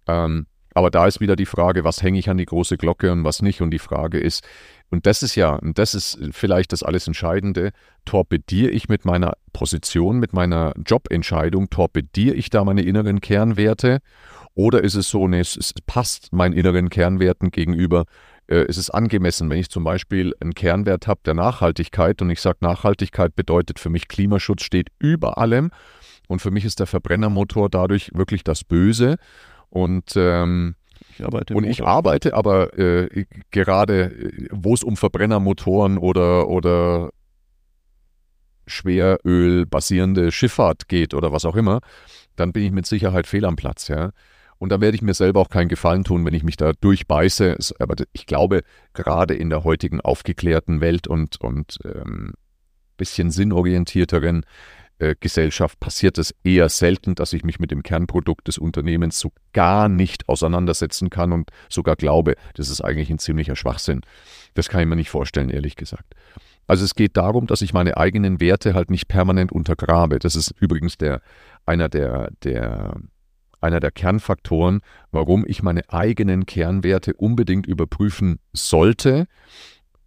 Ähm, 0.07 0.47
aber 0.73 0.89
da 0.89 1.05
ist 1.05 1.19
wieder 1.19 1.35
die 1.35 1.45
Frage, 1.45 1.83
was 1.83 2.01
hänge 2.01 2.17
ich 2.17 2.29
an 2.29 2.37
die 2.37 2.45
große 2.45 2.77
Glocke 2.77 3.11
und 3.11 3.23
was 3.23 3.41
nicht. 3.41 3.61
Und 3.61 3.71
die 3.71 3.79
Frage 3.79 4.17
ist, 4.19 4.47
und 4.89 5.05
das 5.05 5.21
ist 5.21 5.35
ja, 5.35 5.55
und 5.55 5.77
das 5.77 5.93
ist 5.93 6.17
vielleicht 6.31 6.71
das 6.71 6.83
alles 6.83 7.07
Entscheidende, 7.07 7.71
torpediere 8.05 8.71
ich 8.71 8.89
mit 8.89 9.05
meiner 9.05 9.33
Position, 9.53 10.19
mit 10.19 10.33
meiner 10.33 10.73
Jobentscheidung, 10.85 11.69
torpediere 11.69 12.35
ich 12.35 12.49
da 12.49 12.63
meine 12.63 12.83
inneren 12.83 13.21
Kernwerte 13.21 13.99
oder 14.53 14.83
ist 14.83 14.95
es 14.95 15.09
so, 15.09 15.27
nee, 15.27 15.39
es, 15.39 15.55
es 15.55 15.73
passt 15.85 16.33
meinen 16.33 16.53
inneren 16.53 16.89
Kernwerten 16.89 17.51
gegenüber, 17.51 18.05
äh, 18.47 18.65
es 18.67 18.77
ist 18.77 18.89
angemessen. 18.89 19.49
Wenn 19.49 19.59
ich 19.59 19.69
zum 19.69 19.83
Beispiel 19.83 20.33
einen 20.39 20.53
Kernwert 20.53 21.07
habe 21.07 21.21
der 21.25 21.33
Nachhaltigkeit 21.33 22.21
und 22.21 22.29
ich 22.29 22.41
sage, 22.41 22.59
Nachhaltigkeit 22.61 23.35
bedeutet 23.35 23.79
für 23.79 23.89
mich, 23.89 24.07
Klimaschutz 24.07 24.63
steht 24.63 24.89
über 24.99 25.37
allem 25.37 25.71
und 26.27 26.41
für 26.41 26.51
mich 26.51 26.65
ist 26.65 26.79
der 26.79 26.87
Verbrennermotor 26.87 27.69
dadurch 27.69 28.11
wirklich 28.13 28.43
das 28.43 28.63
Böse. 28.63 29.15
Und 29.69 30.13
ähm, 30.15 30.75
ich 31.17 31.25
arbeite 31.25 31.53
und 31.53 31.63
ich 31.63 31.83
arbeite 31.83 32.33
aber 32.33 32.77
äh, 32.77 33.25
gerade, 33.51 34.31
wo 34.51 34.73
es 34.73 34.83
um 34.83 34.97
Verbrennermotoren 34.97 35.97
oder, 35.97 36.49
oder 36.49 37.11
Schweröl 38.67 39.65
basierende 39.65 40.31
Schifffahrt 40.31 40.87
geht 40.87 41.13
oder 41.13 41.31
was 41.31 41.45
auch 41.45 41.55
immer, 41.55 41.79
dann 42.35 42.51
bin 42.51 42.63
ich 42.63 42.71
mit 42.71 42.85
Sicherheit 42.85 43.27
fehl 43.27 43.45
am 43.45 43.55
Platz. 43.55 43.87
Ja. 43.87 44.11
Und 44.61 44.69
da 44.69 44.79
werde 44.79 44.93
ich 44.93 45.01
mir 45.01 45.15
selber 45.15 45.39
auch 45.39 45.49
keinen 45.49 45.69
Gefallen 45.69 46.03
tun, 46.03 46.23
wenn 46.23 46.35
ich 46.35 46.43
mich 46.43 46.55
da 46.55 46.73
durchbeiße. 46.73 47.57
Aber 47.79 47.95
ich 48.13 48.27
glaube, 48.27 48.61
gerade 48.93 49.33
in 49.33 49.49
der 49.49 49.63
heutigen 49.63 50.01
aufgeklärten 50.01 50.81
Welt 50.81 51.07
und, 51.07 51.41
und 51.41 51.79
ähm, 51.83 52.33
bisschen 52.95 53.31
sinnorientierteren, 53.31 54.45
äh, 54.99 55.15
Gesellschaft 55.19 55.79
passiert 55.79 56.19
es 56.19 56.35
eher 56.43 56.69
selten, 56.69 57.15
dass 57.15 57.33
ich 57.33 57.43
mich 57.43 57.59
mit 57.59 57.71
dem 57.71 57.81
Kernprodukt 57.81 58.47
des 58.47 58.59
Unternehmens 58.59 59.19
so 59.19 59.31
gar 59.51 59.89
nicht 59.89 60.29
auseinandersetzen 60.29 61.09
kann 61.09 61.31
und 61.31 61.49
sogar 61.67 61.95
glaube, 61.95 62.35
das 62.53 62.69
ist 62.69 62.81
eigentlich 62.81 63.09
ein 63.09 63.17
ziemlicher 63.17 63.55
Schwachsinn. 63.55 64.01
Das 64.53 64.69
kann 64.69 64.81
ich 64.81 64.87
mir 64.87 64.95
nicht 64.95 65.09
vorstellen, 65.09 65.49
ehrlich 65.49 65.75
gesagt. 65.75 66.13
Also 66.67 66.85
es 66.85 66.93
geht 66.93 67.17
darum, 67.17 67.47
dass 67.47 67.63
ich 67.63 67.73
meine 67.73 67.97
eigenen 67.97 68.39
Werte 68.39 68.75
halt 68.75 68.91
nicht 68.91 69.07
permanent 69.07 69.51
untergrabe. 69.51 70.19
Das 70.19 70.35
ist 70.35 70.53
übrigens 70.59 70.99
der, 70.99 71.23
einer 71.65 71.89
der, 71.89 72.29
der, 72.43 72.97
einer 73.61 73.79
der 73.79 73.91
Kernfaktoren, 73.91 74.81
warum 75.11 75.45
ich 75.47 75.63
meine 75.63 75.89
eigenen 75.89 76.45
Kernwerte 76.45 77.13
unbedingt 77.13 77.67
überprüfen 77.67 78.39
sollte. 78.53 79.27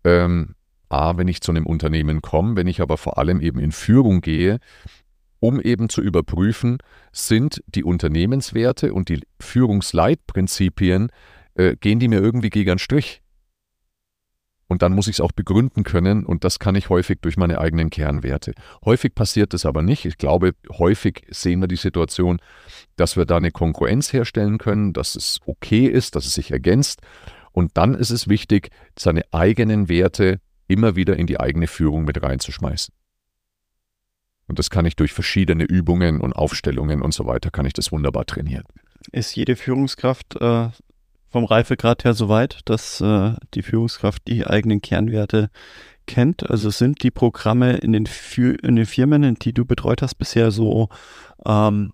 Ähm, 0.05 0.55
A, 0.89 1.17
wenn 1.17 1.29
ich 1.29 1.41
zu 1.41 1.51
einem 1.51 1.67
Unternehmen 1.67 2.21
komme, 2.23 2.57
wenn 2.57 2.67
ich 2.67 2.81
aber 2.81 2.99
vor 2.99 3.19
allem 3.19 3.41
eben 3.41 3.59
in 3.59 3.73
Führung 3.73 4.21
gehe, 4.21 4.59
um 5.41 5.61
eben 5.61 5.89
zu 5.89 6.01
überprüfen, 6.01 6.79
sind 7.13 7.63
die 7.67 7.85
Unternehmenswerte 7.85 8.95
und 8.95 9.09
die 9.09 9.21
Führungsleitprinzipien, 9.41 11.11
äh, 11.55 11.77
gehen 11.77 11.99
die 11.99 12.09
mir 12.09 12.21
irgendwie 12.21 12.51
gegen 12.51 12.71
einen 12.71 12.79
Strich? 12.79 13.24
Und 14.75 14.83
dann 14.83 14.93
muss 14.93 15.07
ich 15.07 15.19
es 15.19 15.21
auch 15.21 15.31
begründen 15.31 15.85
können 15.85 16.27
und 16.27 16.43
das 16.43 16.59
kann 16.59 16.75
ich 16.75 16.89
häufig 16.89 17.21
durch 17.21 17.37
meine 17.37 17.61
eigenen 17.61 17.91
Kernwerte. 17.91 18.55
Häufig 18.85 19.15
passiert 19.15 19.55
das 19.55 19.67
aber 19.67 19.83
nicht. 19.83 20.05
Ich 20.05 20.19
glaube, 20.19 20.57
häufig 20.69 21.25
sehen 21.31 21.61
wir 21.61 21.69
die 21.69 21.77
Situation, 21.77 22.41
dass 22.97 23.17
wir 23.17 23.25
da 23.25 23.37
eine 23.37 23.53
Konkurrenz 23.53 24.13
herstellen 24.13 24.59
können, 24.59 24.93
dass 24.93 25.15
es 25.15 25.39
okay 25.47 25.87
ist, 25.87 26.17
dass 26.17 26.27
es 26.27 26.35
sich 26.35 26.51
ergänzt. 26.51 27.03
Und 27.53 27.77
dann 27.77 27.95
ist 27.95 28.11
es 28.11 28.27
wichtig, 28.27 28.71
seine 28.99 29.23
eigenen 29.31 29.89
Werte 29.89 30.41
immer 30.67 30.97
wieder 30.97 31.15
in 31.17 31.29
die 31.29 31.39
eigene 31.39 31.69
Führung 31.69 32.05
mit 32.05 32.21
reinzuschmeißen. 32.21 32.93
Und 34.49 34.59
das 34.59 34.71
kann 34.71 34.87
ich 34.87 34.97
durch 34.97 35.13
verschiedene 35.13 35.63
Übungen 35.63 36.21
und 36.21 36.33
Aufstellungen 36.33 37.01
und 37.01 37.15
so 37.15 37.27
weiter, 37.27 37.53
kann 37.53 37.65
ich 37.65 37.75
das 37.75 37.93
wunderbar 37.93 38.27
trainieren. 38.27 38.65
Ist 39.13 39.37
jede 39.37 39.55
Führungskraft 39.55 40.35
äh, 40.41 40.71
vom 41.35 41.47
Reifegrad 41.47 42.05
her 42.05 42.15
so 42.15 42.29
weit, 42.29 42.61
dass 42.65 43.01
äh, 43.01 43.33
die 43.55 43.63
Führungskraft 43.63 44.23
die 44.29 44.47
eigenen 44.47 44.81
Kernwerte 44.81 45.51
kennt? 46.07 46.49
Also 46.49 46.71
sind 46.71 47.03
die 47.03 47.11
Programme 47.11 47.73
in 47.79 47.93
den, 47.93 48.09
in 48.37 48.77
den 48.77 48.87
Firmen, 48.87 49.25
in 49.25 49.35
die 49.35 49.53
du 49.53 49.65
betreut 49.65 50.01
hast, 50.01 50.15
bisher 50.15 50.53
so 50.53 50.91
ähm, 51.45 51.93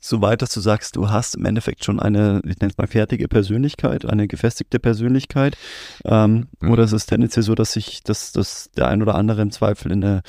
so 0.00 0.22
weit, 0.22 0.40
dass 0.40 0.54
du 0.54 0.60
sagst, 0.60 0.96
du 0.96 1.10
hast 1.10 1.34
im 1.34 1.44
Endeffekt 1.44 1.84
schon 1.84 2.00
eine, 2.00 2.40
ich 2.46 2.58
nenne 2.60 2.70
es 2.70 2.78
mal 2.78 2.86
fertige 2.86 3.28
Persönlichkeit, 3.28 4.06
eine 4.06 4.26
gefestigte 4.26 4.78
Persönlichkeit? 4.78 5.58
Ähm, 6.06 6.48
mhm. 6.60 6.70
Oder 6.70 6.84
ist 6.84 6.92
es 6.92 7.04
tendenziell 7.04 7.42
so, 7.42 7.54
dass 7.54 7.72
sich, 7.72 8.02
dass, 8.04 8.32
dass 8.32 8.70
der 8.70 8.88
ein 8.88 9.02
oder 9.02 9.16
andere 9.16 9.42
im 9.42 9.50
Zweifel 9.50 9.92
in 9.92 10.00
der 10.00 10.22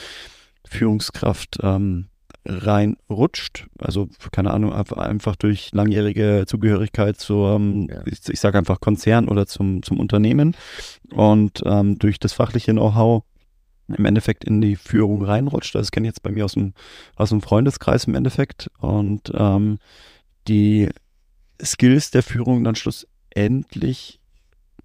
Führungskraft 0.67 1.59
ähm, 1.63 2.09
reinrutscht? 2.45 3.67
Also, 3.77 4.09
keine 4.31 4.51
Ahnung, 4.51 4.73
einfach 4.73 5.35
durch 5.35 5.71
langjährige 5.73 6.45
Zugehörigkeit 6.47 7.17
zur, 7.17 7.55
ähm, 7.55 7.87
ja. 7.89 8.01
ich, 8.05 8.27
ich 8.27 8.39
sage 8.39 8.57
einfach 8.57 8.79
Konzern 8.79 9.27
oder 9.27 9.45
zum, 9.45 9.83
zum 9.83 9.99
Unternehmen 9.99 10.55
und 11.11 11.61
ähm, 11.65 11.99
durch 11.99 12.19
das 12.19 12.33
fachliche 12.33 12.71
Know-how 12.71 13.23
im 13.97 14.05
Endeffekt 14.05 14.43
in 14.43 14.61
die 14.61 14.75
Führung 14.75 15.23
reinrutscht. 15.23 15.73
Das 15.75 15.91
kenne 15.91 16.07
ich 16.07 16.11
jetzt 16.11 16.23
bei 16.23 16.31
mir 16.31 16.45
aus 16.45 16.53
dem, 16.53 16.73
aus 17.15 17.29
dem 17.29 17.41
Freundeskreis 17.41 18.05
im 18.05 18.15
Endeffekt. 18.15 18.69
Und 18.79 19.31
ähm, 19.33 19.79
die 20.47 20.89
Skills 21.61 22.11
der 22.11 22.23
Führung 22.23 22.63
dann 22.63 22.75
schlussendlich 22.75 24.19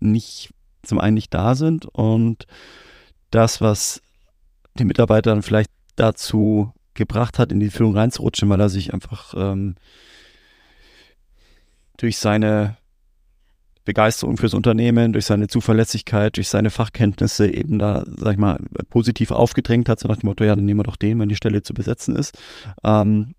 nicht 0.01 0.51
zum 0.83 0.99
einen 0.99 1.15
nicht 1.15 1.33
da 1.33 1.55
sind 1.55 1.87
und 1.87 2.47
das, 3.31 3.61
was 3.61 4.03
die 4.79 4.85
Mitarbeiter 4.85 5.31
dann 5.31 5.43
vielleicht 5.43 5.71
dazu 5.97 6.73
gebracht 6.95 7.39
hat, 7.39 7.53
in 7.53 7.61
die 7.61 7.71
Führung 7.71 7.97
reinzurutschen, 7.97 8.49
weil 8.49 8.61
er 8.61 8.69
sich 8.69 8.95
einfach 8.95 9.35
ähm, 9.37 9.75
durch 11.97 12.19
seine 12.19 12.77
Begeisterung 13.85 14.39
fürs 14.39 14.55
Unternehmen, 14.55 15.13
durch 15.13 15.27
seine 15.27 15.47
Zuverlässigkeit, 15.47 16.37
durch 16.37 16.49
seine 16.49 16.71
Fachkenntnisse 16.71 17.53
eben 17.53 17.79
da, 17.79 18.05
sag 18.07 18.33
ich 18.33 18.39
mal, 18.39 18.59
positiv 18.89 19.31
aufgedrängt 19.31 19.89
hat, 19.89 20.01
so 20.01 20.09
nach 20.09 20.17
dem 20.17 20.29
Motto, 20.29 20.45
ja, 20.45 20.57
dann 20.57 20.65
nehmen 20.65 20.81
wir 20.81 20.85
doch 20.85 20.97
den, 20.97 21.19
wenn 21.21 21.29
die 21.29 21.37
Stelle 21.37 21.63
zu 21.63 21.75
besetzen 21.75 22.17
ist. 22.17 22.39
Ähm, 22.83 23.35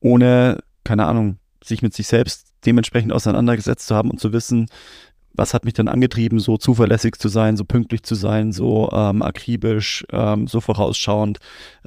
ohne, 0.00 0.58
keine 0.82 1.06
Ahnung, 1.06 1.38
sich 1.62 1.82
mit 1.82 1.94
sich 1.94 2.08
selbst 2.08 2.48
dementsprechend 2.66 3.12
auseinandergesetzt 3.12 3.86
zu 3.86 3.94
haben 3.94 4.10
und 4.10 4.20
zu 4.20 4.32
wissen, 4.32 4.66
was 5.34 5.52
hat 5.52 5.64
mich 5.64 5.74
dann 5.74 5.88
angetrieben, 5.88 6.38
so 6.38 6.56
zuverlässig 6.56 7.16
zu 7.16 7.28
sein, 7.28 7.56
so 7.56 7.64
pünktlich 7.64 8.02
zu 8.04 8.14
sein, 8.14 8.52
so 8.52 8.90
ähm, 8.92 9.20
akribisch, 9.22 10.06
ähm, 10.12 10.46
so 10.46 10.60
vorausschauend 10.60 11.38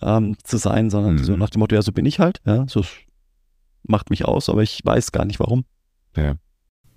ähm, 0.01 0.35
zu 0.43 0.57
sein, 0.57 0.89
sondern 0.89 1.15
mhm. 1.15 1.23
so 1.23 1.37
nach 1.37 1.49
dem 1.49 1.59
Motto, 1.59 1.75
ja, 1.75 1.81
so 1.81 1.91
bin 1.91 2.05
ich 2.05 2.19
halt, 2.19 2.41
ja, 2.45 2.65
so 2.67 2.83
macht 3.83 4.09
mich 4.09 4.25
aus, 4.25 4.49
aber 4.49 4.63
ich 4.63 4.81
weiß 4.83 5.11
gar 5.11 5.25
nicht 5.25 5.39
warum. 5.39 5.63
Ja. 6.15 6.35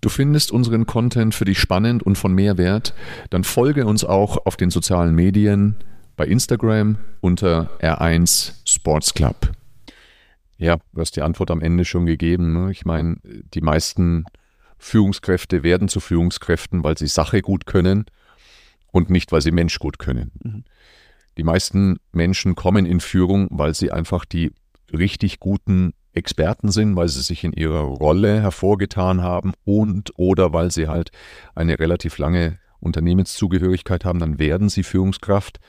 Du 0.01 0.09
findest 0.09 0.51
unseren 0.51 0.87
Content 0.87 1.35
für 1.35 1.45
dich 1.45 1.59
spannend 1.59 2.03
und 2.03 2.17
von 2.17 2.35
Mehrwert, 2.35 2.95
dann 3.29 3.45
folge 3.45 3.87
uns 3.87 4.03
auch 4.03 4.47
auf 4.47 4.57
den 4.57 4.71
sozialen 4.71 5.15
Medien 5.15 5.77
bei 6.17 6.27
Instagram 6.27 6.99
unter 7.21 7.71
R1 7.81 8.53
Sports 8.65 9.15
Club. 9.15 9.53
Ja, 10.57 10.79
du 10.93 11.01
hast 11.01 11.17
die 11.17 11.23
Antwort 11.23 11.51
am 11.51 11.61
Ende 11.61 11.85
schon 11.85 12.07
gegeben. 12.07 12.53
Ne? 12.53 12.71
Ich 12.71 12.85
meine, 12.85 13.17
die 13.23 13.61
meisten 13.61 14.25
Führungskräfte 14.81 15.63
werden 15.63 15.89
zu 15.89 16.01
Führungskräften, 16.01 16.83
weil 16.83 16.99
sie 16.99 17.07
Sache 17.07 17.43
gut 17.43 17.67
können 17.67 18.07
und 18.91 19.11
nicht, 19.11 19.31
weil 19.31 19.43
sie 19.43 19.53
Mensch 19.53 19.79
gut 19.79 19.99
können. 19.99 20.33
Mhm. 20.43 20.65
Die 21.37 21.45
meisten 21.45 21.99
Menschen 22.13 22.57
kommen 22.57 22.87
in 22.87 23.01
Führung, 23.01 23.47
weil 23.51 23.75
sie 23.75 23.93
einfach 23.93 24.25
die 24.25 24.53
richtig 24.93 25.39
guten 25.39 25.93
Experten 26.13 26.71
sind, 26.71 26.97
weil 26.97 27.09
sie 27.09 27.21
sich 27.21 27.45
in 27.45 27.53
ihrer 27.53 27.83
Rolle 27.83 28.41
hervorgetan 28.41 29.23
haben 29.23 29.53
und 29.65 30.13
oder 30.17 30.53
weil 30.53 30.71
sie 30.73 30.89
halt 30.89 31.11
eine 31.55 31.79
relativ 31.79 32.19
lange 32.19 32.59
Unternehmenszugehörigkeit 32.81 34.05
haben, 34.05 34.19
dann 34.19 34.39
werden 34.39 34.69
sie 34.71 34.83
Führungskraft 34.83 35.61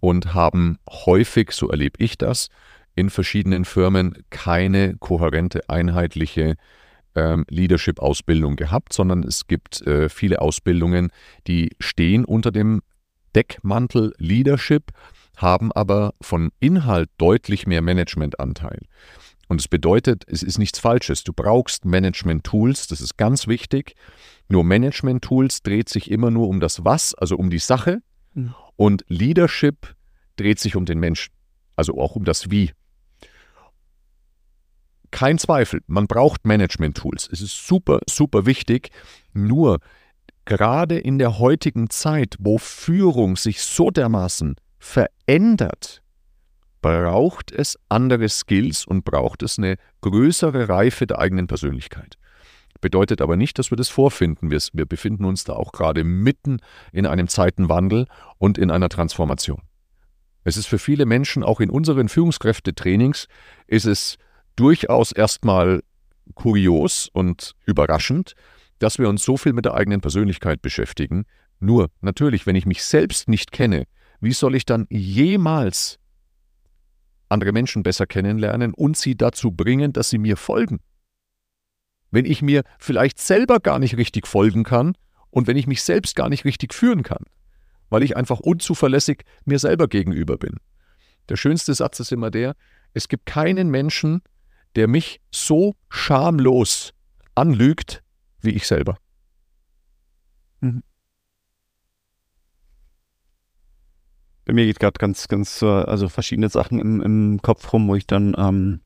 und 0.00 0.34
haben 0.34 0.78
häufig, 0.88 1.52
so 1.52 1.70
erlebe 1.70 2.02
ich 2.02 2.18
das, 2.18 2.48
in 2.94 3.08
verschiedenen 3.08 3.64
Firmen 3.64 4.24
keine 4.28 4.96
kohärente, 4.96 5.68
einheitliche 5.68 6.56
ähm, 7.14 7.44
Leadership-Ausbildung 7.48 8.56
gehabt, 8.56 8.92
sondern 8.92 9.22
es 9.24 9.46
gibt 9.46 9.80
äh, 9.86 10.08
viele 10.08 10.40
Ausbildungen, 10.40 11.10
die 11.46 11.70
stehen 11.80 12.24
unter 12.24 12.50
dem 12.50 12.82
Deckmantel 13.34 14.12
Leadership, 14.18 14.92
haben 15.36 15.72
aber 15.72 16.14
von 16.20 16.50
Inhalt 16.60 17.08
deutlich 17.18 17.66
mehr 17.66 17.82
Managementanteil. 17.82 18.80
Und 19.48 19.60
es 19.60 19.68
bedeutet, 19.68 20.24
es 20.28 20.42
ist 20.44 20.58
nichts 20.58 20.78
Falsches. 20.78 21.24
Du 21.24 21.32
brauchst 21.32 21.84
Management-Tools, 21.84 22.86
das 22.86 23.00
ist 23.00 23.16
ganz 23.16 23.48
wichtig. 23.48 23.94
Nur 24.48 24.62
Management-Tools 24.64 25.62
dreht 25.62 25.88
sich 25.88 26.10
immer 26.10 26.30
nur 26.30 26.48
um 26.48 26.60
das 26.60 26.84
Was, 26.84 27.14
also 27.14 27.36
um 27.36 27.50
die 27.50 27.58
Sache. 27.58 28.00
Mhm. 28.34 28.54
Und 28.76 29.04
Leadership 29.08 29.96
dreht 30.36 30.60
sich 30.60 30.76
um 30.76 30.84
den 30.84 31.00
Menschen, 31.00 31.32
also 31.74 31.98
auch 31.98 32.14
um 32.14 32.24
das 32.24 32.50
Wie. 32.50 32.70
Kein 35.10 35.38
Zweifel, 35.38 35.80
man 35.86 36.06
braucht 36.06 36.46
Management-Tools. 36.46 37.28
Es 37.32 37.40
ist 37.40 37.66
super, 37.66 38.00
super 38.08 38.46
wichtig. 38.46 38.90
Nur 39.32 39.78
gerade 40.44 40.98
in 40.98 41.18
der 41.18 41.38
heutigen 41.38 41.90
Zeit, 41.90 42.36
wo 42.38 42.58
Führung 42.58 43.36
sich 43.36 43.62
so 43.62 43.90
dermaßen 43.90 44.56
verändert, 44.78 46.02
braucht 46.80 47.52
es 47.52 47.78
andere 47.88 48.28
Skills 48.28 48.86
und 48.86 49.04
braucht 49.04 49.42
es 49.42 49.58
eine 49.58 49.76
größere 50.00 50.68
Reife 50.68 51.06
der 51.06 51.18
eigenen 51.18 51.46
Persönlichkeit. 51.46 52.16
Bedeutet 52.80 53.20
aber 53.20 53.36
nicht, 53.36 53.58
dass 53.58 53.70
wir 53.70 53.76
das 53.76 53.90
vorfinden. 53.90 54.50
Wir, 54.50 54.58
wir 54.72 54.86
befinden 54.86 55.26
uns 55.26 55.44
da 55.44 55.52
auch 55.52 55.72
gerade 55.72 56.02
mitten 56.02 56.60
in 56.92 57.04
einem 57.04 57.28
Zeitenwandel 57.28 58.06
und 58.38 58.56
in 58.56 58.70
einer 58.70 58.88
Transformation. 58.88 59.60
Es 60.44 60.56
ist 60.56 60.66
für 60.66 60.78
viele 60.78 61.04
Menschen, 61.04 61.42
auch 61.42 61.60
in 61.60 61.68
unseren 61.68 62.08
Führungskräftetrainings, 62.08 63.28
ist 63.66 63.84
es 63.84 64.16
durchaus 64.56 65.12
erstmal 65.12 65.82
kurios 66.34 67.08
und 67.12 67.54
überraschend, 67.66 68.34
dass 68.78 68.98
wir 68.98 69.08
uns 69.08 69.24
so 69.24 69.36
viel 69.36 69.52
mit 69.52 69.64
der 69.64 69.74
eigenen 69.74 70.00
Persönlichkeit 70.00 70.62
beschäftigen. 70.62 71.24
Nur 71.58 71.90
natürlich, 72.00 72.46
wenn 72.46 72.56
ich 72.56 72.66
mich 72.66 72.82
selbst 72.82 73.28
nicht 73.28 73.52
kenne, 73.52 73.84
wie 74.20 74.32
soll 74.32 74.54
ich 74.54 74.64
dann 74.64 74.86
jemals 74.90 75.98
andere 77.28 77.52
Menschen 77.52 77.82
besser 77.82 78.06
kennenlernen 78.06 78.74
und 78.74 78.96
sie 78.96 79.16
dazu 79.16 79.52
bringen, 79.52 79.92
dass 79.92 80.10
sie 80.10 80.18
mir 80.18 80.36
folgen. 80.36 80.80
Wenn 82.10 82.24
ich 82.24 82.42
mir 82.42 82.64
vielleicht 82.78 83.20
selber 83.20 83.60
gar 83.60 83.78
nicht 83.78 83.96
richtig 83.96 84.26
folgen 84.26 84.64
kann 84.64 84.94
und 85.30 85.46
wenn 85.46 85.56
ich 85.56 85.66
mich 85.66 85.82
selbst 85.82 86.16
gar 86.16 86.28
nicht 86.28 86.44
richtig 86.44 86.74
führen 86.74 87.02
kann, 87.02 87.24
weil 87.88 88.02
ich 88.02 88.16
einfach 88.16 88.40
unzuverlässig 88.40 89.22
mir 89.44 89.58
selber 89.58 89.86
gegenüber 89.88 90.36
bin. 90.36 90.56
Der 91.28 91.36
schönste 91.36 91.74
Satz 91.74 92.00
ist 92.00 92.10
immer 92.10 92.30
der, 92.30 92.56
es 92.94 93.08
gibt 93.08 93.26
keinen 93.26 93.70
Menschen, 93.70 94.22
der 94.76 94.88
mich 94.88 95.20
so 95.30 95.74
schamlos 95.88 96.92
anlügt 97.34 98.02
wie 98.40 98.50
ich 98.50 98.66
selber. 98.66 98.96
Mhm. 100.60 100.82
bei 104.50 104.54
mir 104.54 104.66
geht 104.66 104.80
gerade 104.80 104.98
ganz, 104.98 105.28
ganz, 105.28 105.62
also 105.62 106.08
verschiedene 106.08 106.48
Sachen 106.48 106.80
im, 106.80 107.00
im 107.00 107.40
Kopf 107.40 107.72
rum, 107.72 107.86
wo 107.86 107.94
ich 107.94 108.08
dann, 108.08 108.34
ähm, 108.36 108.80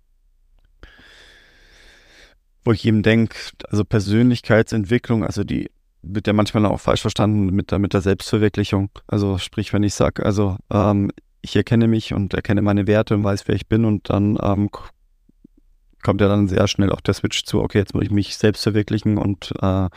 wo 2.67 2.73
ich 2.73 2.85
eben 2.85 3.03
denke, 3.03 3.35
also 3.71 3.83
Persönlichkeitsentwicklung, 3.83 5.25
also 5.25 5.43
die 5.43 5.71
wird 6.03 6.27
ja 6.27 6.35
manchmal 6.35 6.67
auch 6.67 6.81
falsch 6.81 7.01
verstanden 7.01 7.47
mit 7.47 7.71
der, 7.71 7.79
mit 7.79 7.95
der 7.95 8.03
Selbstverwirklichung. 8.03 8.91
Also 9.07 9.39
sprich, 9.39 9.73
wenn 9.73 9.83
ich 9.83 9.95
sage, 9.95 10.27
also 10.27 10.59
ähm, 10.71 11.11
ich 11.41 11.57
erkenne 11.57 11.89
mich 11.89 12.13
und 12.13 12.35
erkenne 12.35 12.61
meine 12.61 12.87
Werte 12.87 13.15
und 13.15 13.25
weiß, 13.25 13.49
wer 13.49 13.55
ich 13.55 13.67
bin 13.67 13.87
und 13.87 14.11
dann 14.11 14.39
ähm, 14.43 14.69
kommt 16.05 16.21
ja 16.21 16.29
dann 16.29 16.47
sehr 16.47 16.69
schnell 16.69 16.93
auch 16.93 17.01
der 17.01 17.15
Switch 17.15 17.45
zu, 17.45 17.61
okay, 17.61 17.79
jetzt 17.79 17.95
muss 17.95 18.05
ich 18.05 18.11
mich 18.11 18.37
selbst 18.37 18.63
verwirklichen 18.63 19.19
und 19.19 19.53
äh, 19.61 19.89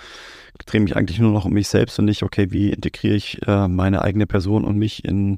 drehe 0.66 0.82
mich 0.82 0.96
eigentlich 0.96 1.20
nur 1.20 1.32
noch 1.32 1.46
um 1.46 1.54
mich 1.54 1.68
selbst 1.68 2.00
und 2.00 2.06
nicht, 2.06 2.24
okay, 2.24 2.48
wie 2.50 2.72
integriere 2.72 3.16
ich 3.16 3.46
äh, 3.46 3.68
meine 3.68 4.02
eigene 4.02 4.26
Person 4.26 4.66
und 4.66 4.78
mich 4.78 5.06
in, 5.06 5.38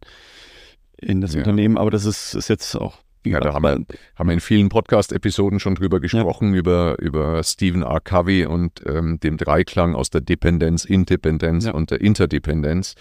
in 0.98 1.20
das 1.20 1.34
ja. 1.34 1.40
Unternehmen. 1.40 1.78
Aber 1.78 1.92
das 1.92 2.06
ist, 2.06 2.36
ist 2.36 2.48
jetzt 2.48 2.76
auch 2.76 3.00
ja, 3.26 3.42
da 3.42 3.54
haben 3.54 3.64
wir, 3.64 3.86
haben 4.16 4.30
wir 4.30 4.34
in 4.34 4.40
vielen 4.40 4.70
Podcast-Episoden 4.70 5.60
schon 5.60 5.76
drüber 5.76 6.00
gesprochen, 6.00 6.54
ja. 6.54 6.60
über, 6.60 6.98
über 7.00 7.44
Stephen 7.44 7.82
R. 7.82 8.00
Covey 8.00 8.46
und 8.46 8.82
ähm, 8.86 9.20
dem 9.20 9.36
Dreiklang 9.36 9.94
aus 9.94 10.10
der 10.10 10.22
Dependenz, 10.22 10.86
Independenz 10.86 11.66
ja. 11.66 11.74
und 11.74 11.92
der 11.92 12.00
Interdependenz. 12.00 12.96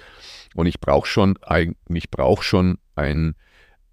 Und 0.56 0.66
ich 0.66 0.80
brauche 0.80 1.06
schon, 1.06 1.38
ein, 1.42 1.76
ich 1.88 2.10
brauche 2.10 2.42
schon 2.42 2.78
ein, 2.96 3.36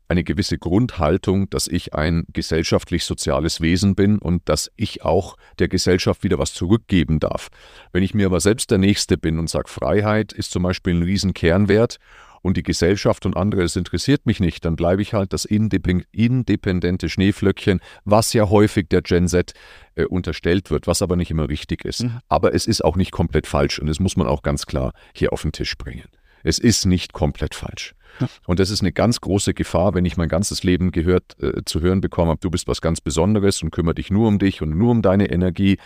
eine 0.07 0.23
gewisse 0.23 0.57
Grundhaltung, 0.57 1.49
dass 1.49 1.67
ich 1.67 1.93
ein 1.93 2.25
gesellschaftlich-soziales 2.31 3.61
Wesen 3.61 3.95
bin 3.95 4.19
und 4.19 4.47
dass 4.49 4.71
ich 4.75 5.03
auch 5.03 5.35
der 5.59 5.67
Gesellschaft 5.67 6.23
wieder 6.23 6.39
was 6.39 6.53
zurückgeben 6.53 7.19
darf. 7.19 7.49
Wenn 7.91 8.03
ich 8.03 8.13
mir 8.13 8.27
aber 8.27 8.39
selbst 8.39 8.71
der 8.71 8.77
Nächste 8.77 9.17
bin 9.17 9.39
und 9.39 9.49
sage, 9.49 9.69
Freiheit 9.69 10.33
ist 10.33 10.51
zum 10.51 10.63
Beispiel 10.63 10.95
ein 10.95 11.03
Riesenkernwert 11.03 11.97
und 12.45 12.57
die 12.57 12.63
Gesellschaft 12.63 13.25
und 13.25 13.35
andere, 13.35 13.63
es 13.63 13.75
interessiert 13.75 14.27
mich 14.27 14.39
nicht, 14.39 14.63
dann 14.65 14.75
bleibe 14.75 15.01
ich 15.01 15.15
halt 15.15 15.33
das 15.33 15.45
independente 15.45 17.09
Schneeflöckchen, 17.09 17.79
was 18.03 18.33
ja 18.33 18.49
häufig 18.49 18.87
der 18.89 19.01
Gen 19.01 19.27
Z 19.27 19.53
äh, 19.95 20.05
unterstellt 20.05 20.69
wird, 20.69 20.85
was 20.85 21.01
aber 21.01 21.15
nicht 21.15 21.31
immer 21.31 21.49
richtig 21.49 21.83
ist. 21.83 22.03
Mhm. 22.03 22.19
Aber 22.29 22.53
es 22.53 22.67
ist 22.67 22.85
auch 22.85 22.97
nicht 22.97 23.11
komplett 23.11 23.47
falsch 23.47 23.79
und 23.79 23.87
das 23.87 23.99
muss 23.99 24.15
man 24.15 24.27
auch 24.27 24.43
ganz 24.43 24.67
klar 24.67 24.93
hier 25.15 25.33
auf 25.33 25.41
den 25.41 25.53
Tisch 25.53 25.75
bringen. 25.75 26.07
Es 26.45 26.59
ist 26.59 26.85
nicht 26.85 27.11
komplett 27.11 27.55
falsch. 27.55 27.95
Ja. 28.19 28.29
Und 28.45 28.59
das 28.59 28.69
ist 28.69 28.81
eine 28.81 28.91
ganz 28.91 29.19
große 29.19 29.53
Gefahr, 29.53 29.95
wenn 29.95 30.05
ich 30.05 30.15
mein 30.15 30.29
ganzes 30.29 30.63
Leben 30.63 30.91
gehört, 30.91 31.35
äh, 31.41 31.65
zu 31.65 31.81
hören 31.81 32.01
bekommen 32.01 32.29
habe, 32.29 32.39
du 32.39 32.51
bist 32.51 32.67
was 32.67 32.81
ganz 32.81 33.01
Besonderes 33.01 33.63
und 33.63 33.71
kümmere 33.71 33.95
dich 33.95 34.11
nur 34.11 34.27
um 34.27 34.37
dich 34.37 34.61
und 34.61 34.77
nur 34.77 34.91
um 34.91 35.01
deine 35.01 35.29
Energie. 35.31 35.77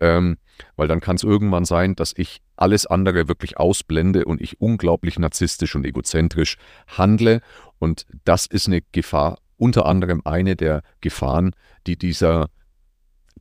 Ähm, 0.00 0.38
weil 0.76 0.88
dann 0.88 1.00
kann 1.00 1.16
es 1.16 1.22
irgendwann 1.22 1.64
sein, 1.64 1.94
dass 1.94 2.14
ich 2.16 2.40
alles 2.56 2.86
andere 2.86 3.28
wirklich 3.28 3.58
ausblende 3.58 4.24
und 4.24 4.40
ich 4.40 4.60
unglaublich 4.60 5.18
narzisstisch 5.18 5.76
und 5.76 5.84
egozentrisch 5.84 6.56
handle. 6.88 7.42
Und 7.78 8.06
das 8.24 8.46
ist 8.46 8.66
eine 8.66 8.80
Gefahr, 8.92 9.38
unter 9.58 9.86
anderem 9.86 10.22
eine 10.24 10.56
der 10.56 10.82
Gefahren, 11.02 11.54
die 11.86 11.96
dieser 11.96 12.48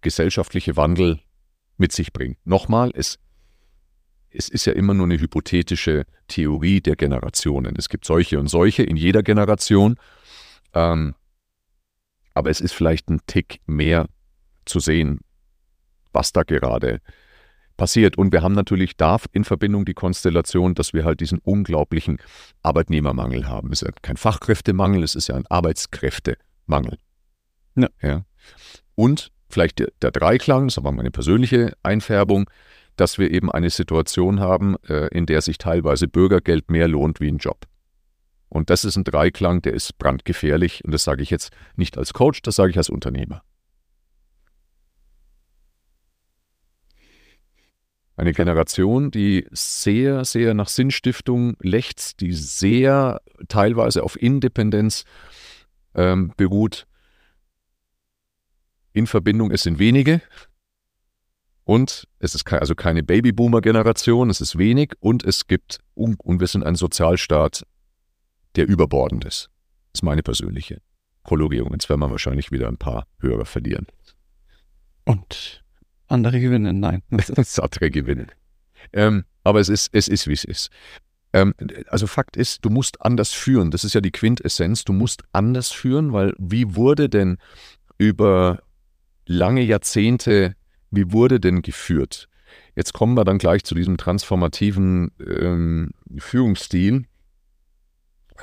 gesellschaftliche 0.02 0.76
Wandel 0.76 1.20
mit 1.78 1.94
sich 1.94 2.12
bringt. 2.12 2.38
Nochmal, 2.46 2.92
es, 2.94 3.20
es 4.34 4.50
ist 4.50 4.66
ja 4.66 4.74
immer 4.74 4.94
nur 4.94 5.06
eine 5.06 5.20
hypothetische 5.20 6.06
Theorie 6.28 6.82
der 6.82 6.96
Generationen. 6.96 7.76
Es 7.78 7.90
gibt 7.90 8.06
solche 8.06 8.40
und 8.40 8.48
solche 8.48 8.84
in 8.84 8.96
jeder 8.96 9.24
Generation. 9.24 9.98
Ähm, 10.74 11.16
aber 12.34 12.50
es 12.50 12.62
ist 12.62 12.74
vielleicht 12.74 13.10
ein 13.10 13.20
Tick 13.28 13.60
mehr 13.66 14.08
zu 14.66 14.80
sehen, 14.80 15.20
was 16.14 16.32
da 16.32 16.44
gerade 16.44 17.02
passiert. 17.78 18.18
Und 18.18 18.32
wir 18.32 18.42
haben 18.42 18.54
natürlich 18.54 18.96
da 18.96 19.18
in 19.32 19.44
Verbindung 19.44 19.86
die 19.86 19.94
Konstellation, 19.94 20.76
dass 20.76 20.94
wir 20.94 21.04
halt 21.04 21.20
diesen 21.20 21.40
unglaublichen 21.40 22.20
Arbeitnehmermangel 22.62 23.48
haben. 23.48 23.72
Es 23.72 23.82
ist 23.82 23.88
ja 23.88 23.94
kein 24.02 24.18
Fachkräftemangel, 24.18 25.04
es 25.04 25.16
ist 25.16 25.28
ja 25.28 25.36
ein 25.36 25.48
Arbeitskräftemangel. 25.48 26.98
Ja. 27.76 27.90
ja. 28.02 28.26
Und 28.96 29.32
vielleicht 29.50 29.80
der, 29.80 29.90
der, 30.02 30.12
Dreiklang, 30.12 30.68
das 30.68 30.76
ist 30.76 30.78
aber 30.78 30.92
meine 30.92 31.12
persönliche 31.12 31.74
Einfärbung, 31.84 32.50
dass 32.96 33.18
wir 33.18 33.32
eben 33.32 33.52
eine 33.52 33.70
Situation 33.70 34.40
haben, 34.40 34.76
äh, 34.88 35.08
in 35.08 35.26
der 35.26 35.42
sich 35.42 35.58
teilweise 35.58 36.08
Bürgergeld 36.08 36.70
mehr 36.70 36.88
lohnt 36.88 37.20
wie 37.20 37.30
ein 37.30 37.38
Job. 37.38 37.66
Und 38.50 38.70
das 38.70 38.84
ist 38.84 38.98
ein 38.98 39.06
Dreiklang, 39.06 39.62
der 39.62 39.74
ist 39.74 39.98
brandgefährlich. 39.98 40.84
Und 40.84 40.94
das 40.94 41.06
sage 41.06 41.24
ich 41.24 41.30
jetzt 41.30 41.54
nicht 41.78 41.98
als 41.98 42.14
Coach, 42.14 42.42
das 42.42 42.58
sage 42.58 42.72
ich 42.72 42.78
als 42.78 42.90
Unternehmer. 42.90 43.44
Eine 48.18 48.34
Generation, 48.34 49.10
die 49.10 49.48
sehr, 49.52 50.26
sehr 50.26 50.54
nach 50.54 50.68
Sinnstiftung 50.68 51.56
lechzt, 51.62 52.20
die 52.20 52.34
sehr 52.34 53.22
teilweise 53.48 54.04
auf 54.04 54.22
Independenz 54.22 55.06
ähm, 55.96 56.34
beruht. 56.36 56.88
In 58.94 59.08
Verbindung, 59.08 59.50
es 59.52 59.64
sind 59.64 59.80
wenige. 59.80 60.22
Und 61.72 62.06
es 62.20 62.36
ist 62.36 62.52
also 62.52 62.76
keine 62.76 63.02
Babyboomer-Generation, 63.02 64.30
es 64.30 64.42
ist 64.42 64.58
wenig 64.58 64.92
und 65.00 65.24
es 65.24 65.48
gibt, 65.48 65.80
und 65.96 66.42
wir 66.42 66.48
sind 66.48 66.66
ein 66.66 66.76
Sozialstaat, 66.76 67.66
der 68.58 68.68
überbordend 68.68 69.24
ist. 69.24 69.50
Das 69.94 70.00
ist 70.00 70.04
meine 70.04 70.22
persönliche 70.22 70.82
Kolorierung. 71.24 71.72
Jetzt 71.72 71.88
werden 71.88 72.02
wir 72.02 72.12
wahrscheinlich 72.12 72.52
wieder 72.52 72.68
ein 72.68 72.76
paar 72.76 73.08
Hörer 73.20 73.46
verlieren. 73.46 73.88
Und 75.06 75.64
andere 76.10 76.42
gewinnen, 76.42 76.82
nein. 76.82 77.04
andere 77.62 77.90
gewinnen. 77.90 78.28
Ähm, 78.92 79.24
aber 79.46 79.62
es 79.62 79.70
ist, 79.70 79.92
es 79.94 80.10
ist, 80.10 80.28
wie 80.28 80.34
es 80.34 80.44
ist. 80.44 80.72
Ähm, 81.32 81.54
also 81.88 82.06
Fakt 82.06 82.36
ist, 82.36 82.66
du 82.66 82.70
musst 82.70 83.02
anders 83.02 83.32
führen. 83.32 83.72
Das 83.72 83.86
ist 83.86 83.94
ja 83.94 84.02
die 84.02 84.12
Quintessenz. 84.12 84.84
Du 84.84 84.92
musst 84.92 85.24
anders 85.32 85.72
führen, 85.72 86.12
weil 86.12 86.34
wie 86.38 86.76
wurde 86.76 87.08
denn 87.08 87.38
über 87.98 88.62
lange 89.26 89.62
Jahrzehnte, 89.62 90.58
wie 90.92 91.12
wurde 91.12 91.40
denn 91.40 91.62
geführt? 91.62 92.28
Jetzt 92.76 92.94
kommen 92.94 93.16
wir 93.16 93.24
dann 93.24 93.38
gleich 93.38 93.64
zu 93.64 93.76
diesem 93.76 93.98
transformativen 93.98 95.12
ähm, 95.20 95.92
Führungsstil, 96.18 97.06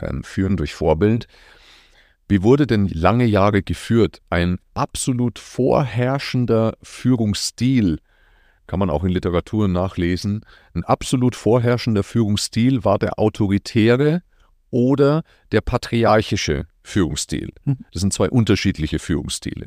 ähm, 0.00 0.24
Führen 0.24 0.56
durch 0.56 0.74
Vorbild. 0.74 1.28
Wie 2.28 2.42
wurde 2.42 2.66
denn 2.66 2.88
lange 2.88 3.24
Jahre 3.24 3.62
geführt? 3.62 4.20
Ein 4.28 4.58
absolut 4.74 5.38
vorherrschender 5.38 6.76
Führungsstil, 6.82 7.98
kann 8.66 8.78
man 8.78 8.90
auch 8.90 9.02
in 9.02 9.10
Literatur 9.10 9.66
nachlesen, 9.66 10.44
ein 10.74 10.84
absolut 10.84 11.34
vorherrschender 11.34 12.02
Führungsstil 12.02 12.84
war 12.84 12.98
der 12.98 13.18
autoritäre 13.18 14.22
oder 14.70 15.22
der 15.52 15.62
patriarchische 15.62 16.66
Führungsstil. 16.82 17.50
Hm. 17.64 17.78
Das 17.92 18.00
sind 18.00 18.12
zwei 18.12 18.28
unterschiedliche 18.28 18.98
Führungsstile. 18.98 19.66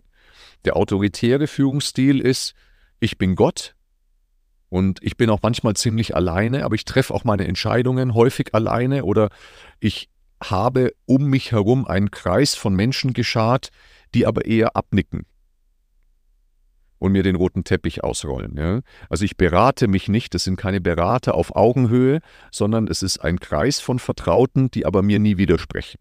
Der 0.65 0.75
autoritäre 0.77 1.47
Führungsstil 1.47 2.19
ist, 2.19 2.53
ich 3.01 3.17
bin 3.17 3.35
Gott 3.35 3.75
und 4.69 4.99
ich 5.01 5.17
bin 5.17 5.29
auch 5.29 5.41
manchmal 5.41 5.75
ziemlich 5.75 6.15
alleine, 6.15 6.63
aber 6.63 6.75
ich 6.75 6.85
treffe 6.85 7.13
auch 7.13 7.25
meine 7.25 7.45
Entscheidungen 7.45 8.13
häufig 8.13 8.53
alleine 8.53 9.03
oder 9.03 9.29
ich 9.81 10.07
habe 10.41 10.93
um 11.05 11.25
mich 11.25 11.51
herum 11.51 11.85
einen 11.85 12.11
Kreis 12.11 12.55
von 12.55 12.73
Menschen 12.73 13.13
geschart, 13.13 13.69
die 14.13 14.25
aber 14.25 14.45
eher 14.45 14.75
abnicken 14.75 15.25
und 16.99 17.11
mir 17.11 17.23
den 17.23 17.35
roten 17.35 17.63
Teppich 17.63 18.03
ausrollen. 18.03 18.55
Ja? 18.57 18.81
Also 19.09 19.25
ich 19.25 19.35
berate 19.35 19.87
mich 19.87 20.07
nicht, 20.07 20.35
das 20.35 20.43
sind 20.43 20.55
keine 20.55 20.79
Berater 20.79 21.33
auf 21.33 21.55
Augenhöhe, 21.55 22.19
sondern 22.51 22.87
es 22.87 23.01
ist 23.01 23.17
ein 23.19 23.39
Kreis 23.39 23.79
von 23.79 23.97
Vertrauten, 23.97 24.69
die 24.69 24.85
aber 24.85 25.01
mir 25.01 25.19
nie 25.19 25.37
widersprechen. 25.37 25.99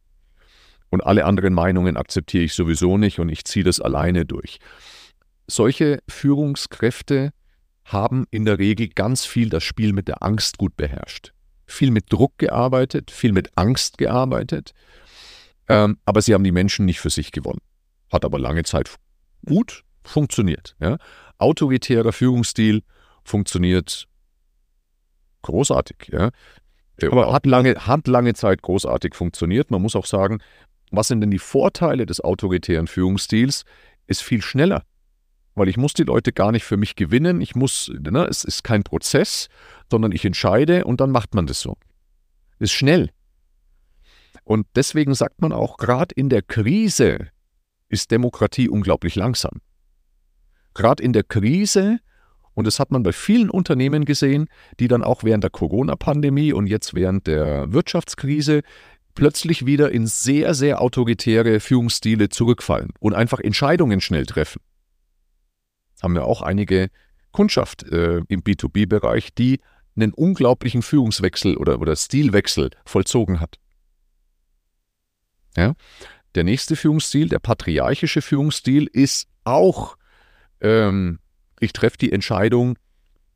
Und 0.90 1.00
alle 1.00 1.24
anderen 1.24 1.54
Meinungen 1.54 1.96
akzeptiere 1.96 2.44
ich 2.44 2.52
sowieso 2.52 2.98
nicht 2.98 3.18
und 3.20 3.30
ich 3.30 3.44
ziehe 3.44 3.64
das 3.64 3.80
alleine 3.80 4.26
durch. 4.26 4.58
Solche 5.50 6.00
Führungskräfte 6.08 7.32
haben 7.84 8.26
in 8.30 8.44
der 8.44 8.58
Regel 8.58 8.88
ganz 8.88 9.24
viel 9.26 9.48
das 9.48 9.64
Spiel 9.64 9.92
mit 9.92 10.08
der 10.08 10.22
Angst 10.22 10.58
gut 10.58 10.76
beherrscht 10.76 11.32
viel 11.70 11.90
mit 11.90 12.12
Druck 12.12 12.38
gearbeitet, 12.38 13.10
viel 13.10 13.32
mit 13.32 13.56
Angst 13.56 13.98
gearbeitet. 13.98 14.72
Ähm, 15.68 15.98
aber 16.04 16.20
sie 16.20 16.34
haben 16.34 16.44
die 16.44 16.52
Menschen 16.52 16.84
nicht 16.84 17.00
für 17.00 17.10
sich 17.10 17.32
gewonnen. 17.32 17.60
Hat 18.12 18.24
aber 18.24 18.38
lange 18.38 18.64
Zeit 18.64 18.94
gut 19.46 19.84
funktioniert. 20.04 20.76
Ja. 20.80 20.98
Autoritärer 21.38 22.12
Führungsstil 22.12 22.82
funktioniert 23.24 24.08
großartig. 25.42 26.10
Ja. 26.12 26.30
Aber 27.02 27.32
hat 27.32 27.46
lange, 27.46 27.74
hat 27.86 28.06
lange 28.08 28.34
Zeit 28.34 28.62
großartig 28.62 29.14
funktioniert. 29.14 29.70
Man 29.70 29.80
muss 29.80 29.96
auch 29.96 30.06
sagen, 30.06 30.42
was 30.90 31.08
sind 31.08 31.20
denn 31.20 31.30
die 31.30 31.38
Vorteile 31.38 32.04
des 32.04 32.20
autoritären 32.20 32.88
Führungsstils? 32.88 33.64
Ist 34.06 34.22
viel 34.22 34.42
schneller 34.42 34.82
weil 35.54 35.68
ich 35.68 35.76
muss 35.76 35.92
die 35.92 36.04
Leute 36.04 36.32
gar 36.32 36.52
nicht 36.52 36.64
für 36.64 36.76
mich 36.76 36.96
gewinnen. 36.96 37.40
Ich 37.40 37.54
muss, 37.54 37.90
ne, 37.98 38.26
es 38.26 38.44
ist 38.44 38.64
kein 38.64 38.82
Prozess, 38.82 39.48
sondern 39.90 40.12
ich 40.12 40.24
entscheide 40.24 40.84
und 40.84 41.00
dann 41.00 41.10
macht 41.10 41.34
man 41.34 41.46
das 41.46 41.60
so. 41.60 41.76
Ist 42.58 42.72
schnell. 42.72 43.10
Und 44.44 44.66
deswegen 44.74 45.14
sagt 45.14 45.40
man 45.42 45.52
auch, 45.52 45.76
gerade 45.76 46.14
in 46.14 46.28
der 46.28 46.42
Krise 46.42 47.28
ist 47.88 48.10
Demokratie 48.10 48.68
unglaublich 48.68 49.16
langsam. 49.16 49.60
Gerade 50.74 51.02
in 51.02 51.12
der 51.12 51.24
Krise, 51.24 51.98
und 52.54 52.66
das 52.66 52.78
hat 52.78 52.90
man 52.90 53.02
bei 53.02 53.12
vielen 53.12 53.50
Unternehmen 53.50 54.04
gesehen, 54.04 54.48
die 54.78 54.88
dann 54.88 55.02
auch 55.02 55.24
während 55.24 55.44
der 55.44 55.50
Corona-Pandemie 55.50 56.52
und 56.52 56.66
jetzt 56.66 56.94
während 56.94 57.26
der 57.26 57.72
Wirtschaftskrise 57.72 58.62
plötzlich 59.14 59.66
wieder 59.66 59.90
in 59.90 60.06
sehr, 60.06 60.54
sehr 60.54 60.80
autoritäre 60.80 61.60
Führungsstile 61.60 62.28
zurückfallen 62.28 62.90
und 63.00 63.14
einfach 63.14 63.40
Entscheidungen 63.40 64.00
schnell 64.00 64.26
treffen. 64.26 64.60
Haben 66.02 66.14
wir 66.14 66.24
auch 66.24 66.42
einige 66.42 66.90
Kundschaft 67.32 67.84
äh, 67.84 68.22
im 68.28 68.42
B2B-Bereich, 68.42 69.34
die 69.34 69.60
einen 69.96 70.12
unglaublichen 70.12 70.82
Führungswechsel 70.82 71.56
oder, 71.56 71.80
oder 71.80 71.96
Stilwechsel 71.96 72.70
vollzogen 72.84 73.40
hat. 73.40 73.58
Ja? 75.56 75.74
Der 76.34 76.44
nächste 76.44 76.76
Führungsstil, 76.76 77.28
der 77.28 77.40
patriarchische 77.40 78.22
Führungsstil, 78.22 78.86
ist 78.86 79.28
auch, 79.44 79.96
ähm, 80.60 81.18
ich 81.58 81.72
treffe 81.72 81.98
die 81.98 82.12
Entscheidung 82.12 82.78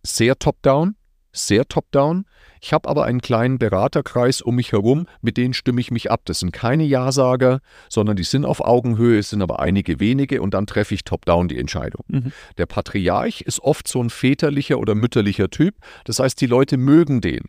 sehr 0.02 0.38
top-down, 0.38 0.96
sehr 1.34 1.66
top-down. 1.66 2.24
Ich 2.60 2.72
habe 2.72 2.88
aber 2.88 3.04
einen 3.04 3.20
kleinen 3.20 3.58
Beraterkreis 3.58 4.40
um 4.40 4.54
mich 4.54 4.72
herum, 4.72 5.06
mit 5.20 5.36
denen 5.36 5.52
stimme 5.52 5.80
ich 5.80 5.90
mich 5.90 6.10
ab. 6.10 6.22
Das 6.24 6.40
sind 6.40 6.52
keine 6.52 6.84
Ja-Sager, 6.84 7.60
sondern 7.90 8.16
die 8.16 8.24
sind 8.24 8.46
auf 8.46 8.64
Augenhöhe, 8.64 9.18
es 9.18 9.30
sind 9.30 9.42
aber 9.42 9.60
einige 9.60 10.00
wenige 10.00 10.40
und 10.40 10.54
dann 10.54 10.66
treffe 10.66 10.94
ich 10.94 11.04
top-down 11.04 11.48
die 11.48 11.58
Entscheidung. 11.58 12.04
Mhm. 12.08 12.32
Der 12.56 12.66
Patriarch 12.66 13.42
ist 13.42 13.60
oft 13.60 13.86
so 13.86 14.02
ein 14.02 14.08
väterlicher 14.08 14.78
oder 14.78 14.94
mütterlicher 14.94 15.50
Typ. 15.50 15.74
Das 16.04 16.20
heißt, 16.20 16.40
die 16.40 16.46
Leute 16.46 16.76
mögen 16.78 17.20
den. 17.20 17.42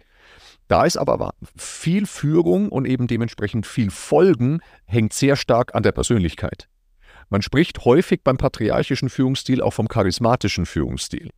Da 0.68 0.84
ist 0.84 0.98
aber 0.98 1.34
viel 1.56 2.08
Führung 2.08 2.70
und 2.70 2.86
eben 2.86 3.08
dementsprechend 3.08 3.68
viel 3.68 3.92
Folgen 3.92 4.62
hängt 4.86 5.14
sehr 5.14 5.36
stark 5.36 5.76
an 5.76 5.84
der 5.84 5.92
Persönlichkeit. 5.92 6.68
Man 7.30 7.42
spricht 7.42 7.86
häufig 7.86 8.22
beim 8.24 8.38
patriarchischen 8.38 9.10
Führungsstil 9.10 9.62
auch 9.62 9.74
vom 9.74 9.88
charismatischen 9.88 10.66
Führungsstil. 10.66 11.30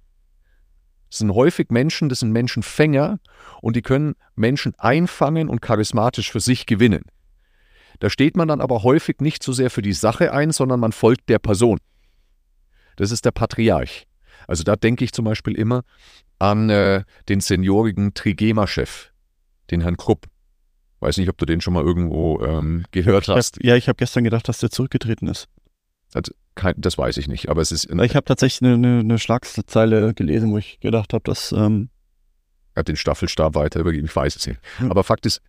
Das 1.09 1.19
sind 1.19 1.33
häufig 1.33 1.69
Menschen, 1.69 2.09
das 2.09 2.19
sind 2.19 2.31
Menschenfänger 2.31 3.19
und 3.61 3.75
die 3.75 3.81
können 3.81 4.15
Menschen 4.35 4.75
einfangen 4.77 5.49
und 5.49 5.61
charismatisch 5.61 6.31
für 6.31 6.39
sich 6.39 6.65
gewinnen. 6.65 7.05
Da 7.99 8.09
steht 8.09 8.37
man 8.37 8.47
dann 8.47 8.61
aber 8.61 8.83
häufig 8.83 9.21
nicht 9.21 9.41
so 9.41 9.53
sehr 9.53 9.69
für 9.69 9.81
die 9.81 9.93
Sache 9.93 10.31
ein, 10.33 10.51
sondern 10.51 10.79
man 10.79 10.91
folgt 10.91 11.29
der 11.29 11.39
Person. 11.39 11.79
Das 12.97 13.11
ist 13.11 13.25
der 13.25 13.31
Patriarch. 13.31 14.05
Also 14.47 14.63
da 14.63 14.75
denke 14.75 15.03
ich 15.03 15.13
zum 15.13 15.25
Beispiel 15.25 15.55
immer 15.55 15.83
an 16.39 16.69
äh, 16.69 17.03
den 17.29 17.41
seniorigen 17.41 18.13
Trigema-Chef, 18.13 19.11
den 19.71 19.81
Herrn 19.81 19.97
Krupp. 19.97 20.27
Weiß 20.99 21.17
nicht, 21.17 21.29
ob 21.29 21.37
du 21.37 21.45
den 21.45 21.61
schon 21.61 21.73
mal 21.73 21.83
irgendwo 21.83 22.41
ähm, 22.41 22.85
gehört 22.91 23.27
hast. 23.27 23.63
ja, 23.63 23.75
ich 23.75 23.87
habe 23.87 23.97
gestern 23.97 24.23
gedacht, 24.23 24.47
dass 24.47 24.59
der 24.59 24.71
zurückgetreten 24.71 25.27
ist. 25.27 25.47
Also, 26.17 26.33
kein, 26.55 26.73
das 26.77 26.97
weiß 26.97 27.17
ich 27.17 27.27
nicht, 27.27 27.49
aber 27.49 27.61
es 27.61 27.71
ist. 27.71 27.85
Ich 27.89 28.15
habe 28.15 28.25
tatsächlich 28.25 28.67
eine, 28.67 28.99
eine, 28.99 29.19
Schlagzeile 29.19 30.13
gelesen, 30.13 30.51
wo 30.51 30.57
ich 30.57 30.79
gedacht 30.79 31.13
habe, 31.13 31.23
dass. 31.23 31.51
Ähm 31.51 31.89
er 32.73 32.81
hat 32.81 32.89
den 32.89 32.95
Staffelstab 32.95 33.55
weiter 33.55 33.79
übergeben, 33.79 34.05
ich 34.05 34.15
weiß 34.15 34.35
es 34.35 34.45
nicht. 34.45 34.59
Hm. 34.77 34.91
Aber 34.91 35.03
Fakt 35.03 35.25
ist, 35.25 35.41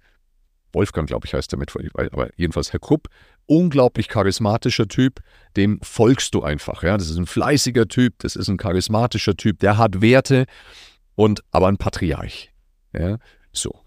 Wolfgang, 0.72 1.07
glaube 1.07 1.26
ich, 1.26 1.35
heißt 1.35 1.52
damit, 1.52 1.74
aber 2.12 2.31
jedenfalls 2.37 2.72
Herr 2.72 2.81
Krupp, 2.81 3.09
unglaublich 3.44 4.09
charismatischer 4.09 4.88
Typ, 4.88 5.20
dem 5.57 5.78
folgst 5.83 6.35
du 6.35 6.42
einfach. 6.42 6.83
Ja? 6.83 6.96
Das 6.96 7.11
ist 7.11 7.18
ein 7.18 7.26
fleißiger 7.26 7.87
Typ, 7.87 8.14
das 8.20 8.35
ist 8.35 8.48
ein 8.48 8.57
charismatischer 8.57 9.37
Typ, 9.37 9.59
der 9.59 9.76
hat 9.76 10.00
Werte 10.00 10.46
und 11.16 11.42
aber 11.50 11.68
ein 11.68 11.76
Patriarch. 11.76 12.50
Ja? 12.94 13.18
So. 13.52 13.83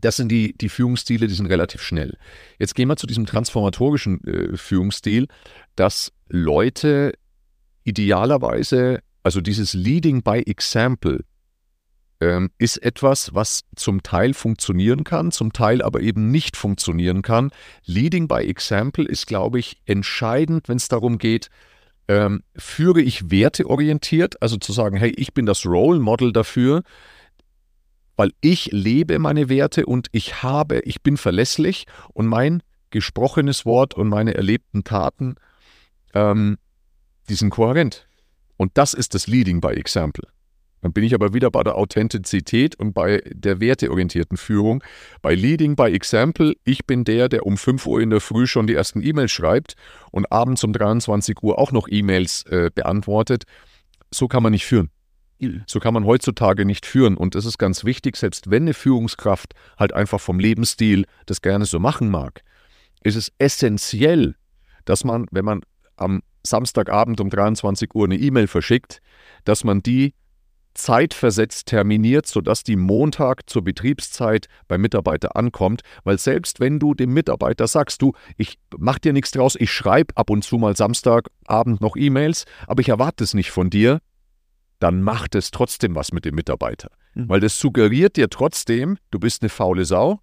Das 0.00 0.16
sind 0.16 0.28
die, 0.28 0.56
die 0.56 0.68
Führungsstile, 0.68 1.26
die 1.26 1.34
sind 1.34 1.46
relativ 1.46 1.80
schnell. 1.82 2.16
Jetzt 2.58 2.74
gehen 2.74 2.88
wir 2.88 2.96
zu 2.96 3.06
diesem 3.06 3.26
transformatorischen 3.26 4.24
äh, 4.24 4.56
Führungsstil, 4.56 5.28
dass 5.76 6.12
Leute 6.28 7.12
idealerweise, 7.84 9.00
also 9.22 9.40
dieses 9.40 9.74
Leading 9.74 10.22
by 10.22 10.42
Example, 10.46 11.24
ähm, 12.20 12.50
ist 12.58 12.78
etwas, 12.78 13.34
was 13.34 13.62
zum 13.76 14.02
Teil 14.02 14.34
funktionieren 14.34 15.04
kann, 15.04 15.30
zum 15.30 15.52
Teil 15.52 15.82
aber 15.82 16.00
eben 16.00 16.30
nicht 16.30 16.56
funktionieren 16.56 17.22
kann. 17.22 17.50
Leading 17.84 18.28
by 18.28 18.46
Example 18.46 19.04
ist, 19.04 19.26
glaube 19.26 19.58
ich, 19.58 19.80
entscheidend, 19.84 20.68
wenn 20.68 20.76
es 20.76 20.88
darum 20.88 21.18
geht, 21.18 21.50
ähm, 22.08 22.42
führe 22.56 23.00
ich 23.00 23.30
werteorientiert, 23.30 24.40
also 24.42 24.56
zu 24.56 24.72
sagen, 24.72 24.96
hey, 24.96 25.10
ich 25.16 25.34
bin 25.34 25.46
das 25.46 25.64
Role 25.64 26.00
Model 26.00 26.32
dafür, 26.32 26.82
weil 28.16 28.32
ich 28.40 28.70
lebe 28.72 29.18
meine 29.18 29.48
Werte 29.48 29.86
und 29.86 30.08
ich 30.12 30.42
habe, 30.42 30.80
ich 30.80 31.02
bin 31.02 31.16
verlässlich 31.16 31.86
und 32.12 32.26
mein 32.26 32.62
gesprochenes 32.90 33.66
Wort 33.66 33.94
und 33.94 34.08
meine 34.08 34.34
erlebten 34.34 34.84
Taten, 34.84 35.34
ähm, 36.14 36.58
die 37.28 37.34
sind 37.34 37.50
kohärent. 37.50 38.06
Und 38.56 38.72
das 38.74 38.94
ist 38.94 39.14
das 39.14 39.26
Leading 39.26 39.60
by 39.60 39.68
Example. 39.68 40.28
Dann 40.84 40.92
bin 40.92 41.02
ich 41.02 41.14
aber 41.14 41.32
wieder 41.32 41.50
bei 41.50 41.62
der 41.62 41.76
Authentizität 41.76 42.76
und 42.76 42.92
bei 42.92 43.22
der 43.26 43.58
werteorientierten 43.58 44.36
Führung. 44.36 44.84
Bei 45.22 45.34
Leading 45.34 45.76
by 45.76 45.84
Example, 45.84 46.54
ich 46.64 46.84
bin 46.84 47.04
der, 47.04 47.30
der 47.30 47.46
um 47.46 47.56
5 47.56 47.86
Uhr 47.86 48.02
in 48.02 48.10
der 48.10 48.20
Früh 48.20 48.46
schon 48.46 48.66
die 48.66 48.74
ersten 48.74 49.02
E-Mails 49.02 49.32
schreibt 49.32 49.76
und 50.10 50.30
abends 50.30 50.62
um 50.62 50.74
23 50.74 51.42
Uhr 51.42 51.58
auch 51.58 51.72
noch 51.72 51.88
E-Mails 51.88 52.42
äh, 52.44 52.70
beantwortet. 52.72 53.44
So 54.10 54.28
kann 54.28 54.42
man 54.42 54.52
nicht 54.52 54.66
führen. 54.66 54.90
So 55.66 55.80
kann 55.80 55.94
man 55.94 56.04
heutzutage 56.04 56.64
nicht 56.64 56.86
führen. 56.86 57.16
Und 57.16 57.34
das 57.34 57.44
ist 57.44 57.58
ganz 57.58 57.84
wichtig, 57.84 58.16
selbst 58.16 58.50
wenn 58.50 58.64
eine 58.64 58.74
Führungskraft 58.74 59.54
halt 59.78 59.92
einfach 59.92 60.20
vom 60.20 60.38
Lebensstil 60.38 61.06
das 61.26 61.42
gerne 61.42 61.64
so 61.64 61.78
machen 61.78 62.10
mag, 62.10 62.42
ist 63.02 63.16
es 63.16 63.32
essentiell, 63.38 64.36
dass 64.84 65.04
man, 65.04 65.26
wenn 65.30 65.44
man 65.44 65.62
am 65.96 66.22
Samstagabend 66.42 67.20
um 67.20 67.30
23 67.30 67.94
Uhr 67.94 68.04
eine 68.04 68.16
E-Mail 68.16 68.46
verschickt, 68.46 69.00
dass 69.44 69.64
man 69.64 69.82
die 69.82 70.14
zeitversetzt 70.74 71.66
terminiert, 71.66 72.26
sodass 72.26 72.64
die 72.64 72.76
Montag 72.76 73.48
zur 73.48 73.62
Betriebszeit 73.62 74.46
beim 74.66 74.80
Mitarbeiter 74.80 75.36
ankommt, 75.36 75.82
weil 76.02 76.18
selbst 76.18 76.60
wenn 76.60 76.78
du 76.78 76.94
dem 76.94 77.12
Mitarbeiter 77.14 77.66
sagst, 77.68 78.02
du, 78.02 78.12
ich 78.36 78.58
mach 78.76 78.98
dir 78.98 79.12
nichts 79.12 79.30
draus, 79.30 79.56
ich 79.58 79.70
schreibe 79.70 80.16
ab 80.16 80.30
und 80.30 80.42
zu 80.42 80.58
mal 80.58 80.76
Samstagabend 80.76 81.80
noch 81.80 81.96
E-Mails, 81.96 82.44
aber 82.66 82.80
ich 82.80 82.88
erwarte 82.88 83.22
es 83.22 83.34
nicht 83.34 83.52
von 83.52 83.70
dir, 83.70 84.00
dann 84.84 85.00
macht 85.00 85.34
es 85.34 85.50
trotzdem 85.50 85.94
was 85.94 86.12
mit 86.12 86.26
dem 86.26 86.34
Mitarbeiter. 86.34 86.90
Mhm. 87.14 87.30
Weil 87.30 87.40
das 87.40 87.58
suggeriert 87.58 88.16
dir 88.16 88.28
trotzdem, 88.28 88.98
du 89.10 89.18
bist 89.18 89.40
eine 89.40 89.48
faule 89.48 89.86
Sau 89.86 90.20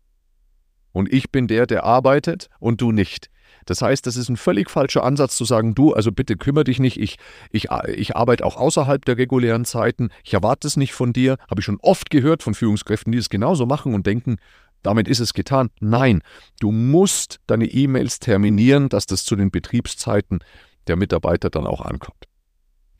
und 0.91 1.11
ich 1.11 1.31
bin 1.31 1.47
der, 1.47 1.65
der 1.65 1.83
arbeitet 1.83 2.47
und 2.59 2.79
du 2.79 2.91
nicht. 2.91 3.31
Das 3.65 3.81
heißt, 3.81 4.05
das 4.05 4.17
ist 4.17 4.29
ein 4.29 4.37
völlig 4.37 4.69
falscher 4.69 5.03
Ansatz 5.03 5.35
zu 5.35 5.45
sagen, 5.45 5.73
du, 5.73 5.93
also 5.93 6.11
bitte 6.11 6.37
kümmere 6.37 6.65
dich 6.65 6.77
nicht, 6.77 6.99
ich, 6.99 7.17
ich, 7.49 7.69
ich 7.87 8.15
arbeite 8.15 8.45
auch 8.45 8.55
außerhalb 8.55 9.03
der 9.03 9.17
regulären 9.17 9.65
Zeiten, 9.65 10.09
ich 10.23 10.35
erwarte 10.35 10.67
es 10.67 10.77
nicht 10.77 10.93
von 10.93 11.11
dir, 11.11 11.37
habe 11.49 11.61
ich 11.61 11.65
schon 11.65 11.79
oft 11.81 12.11
gehört 12.11 12.43
von 12.43 12.53
Führungskräften, 12.53 13.11
die 13.11 13.17
es 13.17 13.29
genauso 13.29 13.65
machen 13.65 13.95
und 13.95 14.05
denken, 14.05 14.37
damit 14.83 15.07
ist 15.07 15.21
es 15.21 15.33
getan. 15.33 15.71
Nein, 15.79 16.21
du 16.59 16.71
musst 16.71 17.39
deine 17.47 17.65
E-Mails 17.65 18.19
terminieren, 18.19 18.89
dass 18.89 19.07
das 19.07 19.25
zu 19.25 19.35
den 19.35 19.49
Betriebszeiten 19.49 20.37
der 20.85 20.97
Mitarbeiter 20.97 21.49
dann 21.49 21.65
auch 21.65 21.81
ankommt. 21.81 22.27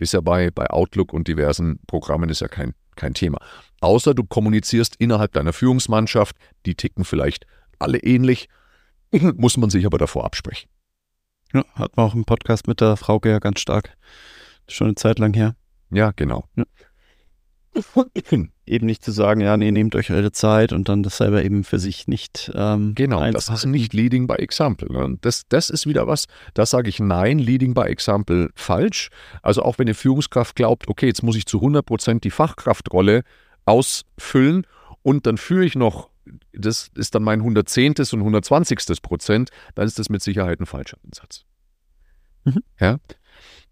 Ist 0.01 0.13
ja 0.13 0.21
bei, 0.21 0.49
bei 0.49 0.67
Outlook 0.71 1.13
und 1.13 1.27
diversen 1.27 1.79
Programmen 1.85 2.27
ist 2.29 2.41
ja 2.41 2.47
kein, 2.47 2.73
kein 2.95 3.13
Thema. 3.13 3.37
Außer 3.81 4.15
du 4.15 4.23
kommunizierst 4.23 4.95
innerhalb 4.97 5.33
deiner 5.33 5.53
Führungsmannschaft, 5.53 6.35
die 6.65 6.73
ticken 6.73 7.05
vielleicht 7.05 7.45
alle 7.77 7.99
ähnlich, 7.99 8.49
muss 9.35 9.57
man 9.57 9.69
sich 9.69 9.85
aber 9.85 9.99
davor 9.99 10.25
absprechen. 10.25 10.71
Ja, 11.53 11.63
hatten 11.75 11.97
wir 11.97 12.03
auch 12.03 12.15
im 12.15 12.25
Podcast 12.25 12.67
mit 12.67 12.81
der 12.81 12.97
Frau 12.97 13.21
ja 13.25 13.37
ganz 13.37 13.59
stark. 13.59 13.95
Schon 14.67 14.87
eine 14.87 14.95
Zeit 14.95 15.19
lang 15.19 15.35
her. 15.35 15.55
Ja, 15.91 16.11
genau. 16.15 16.45
Ja. 16.55 16.65
Eben 18.71 18.85
nicht 18.85 19.03
zu 19.03 19.11
sagen, 19.11 19.41
ja, 19.41 19.57
nee, 19.57 19.71
nehmt 19.71 19.95
euch 19.95 20.11
eure 20.11 20.31
Zeit 20.31 20.71
und 20.71 20.87
dann 20.87 21.03
das 21.03 21.17
selber 21.17 21.43
eben 21.43 21.63
für 21.63 21.77
sich 21.77 22.07
nicht. 22.07 22.51
Ähm, 22.55 22.95
genau, 22.95 23.29
das 23.31 23.49
ist 23.49 23.65
nicht 23.65 23.93
Leading 23.93 24.27
by 24.27 24.35
Example. 24.35 24.91
Ne? 24.91 25.17
Das, 25.21 25.43
das 25.49 25.69
ist 25.69 25.85
wieder 25.85 26.07
was, 26.07 26.25
da 26.53 26.65
sage 26.65 26.89
ich 26.89 26.99
nein, 26.99 27.37
Leading 27.37 27.73
by 27.73 27.81
Example 27.81 28.49
falsch. 28.55 29.09
Also 29.41 29.63
auch 29.63 29.77
wenn 29.77 29.87
eine 29.87 29.93
Führungskraft 29.93 30.55
glaubt, 30.55 30.87
okay, 30.87 31.07
jetzt 31.07 31.21
muss 31.21 31.35
ich 31.35 31.45
zu 31.45 31.57
100 31.57 31.85
Prozent 31.85 32.23
die 32.23 32.31
Fachkraftrolle 32.31 33.23
ausfüllen 33.65 34.65
und 35.01 35.27
dann 35.27 35.37
führe 35.37 35.65
ich 35.65 35.75
noch, 35.75 36.09
das 36.53 36.91
ist 36.95 37.13
dann 37.13 37.23
mein 37.23 37.39
110. 37.39 37.95
und 37.97 38.19
120. 38.19 39.01
Prozent, 39.01 39.49
dann 39.75 39.85
ist 39.85 39.99
das 39.99 40.09
mit 40.09 40.21
Sicherheit 40.21 40.61
ein 40.61 40.65
falscher 40.65 40.97
Ansatz. 41.03 41.43
Mhm. 42.45 42.61
Ja? 42.79 42.97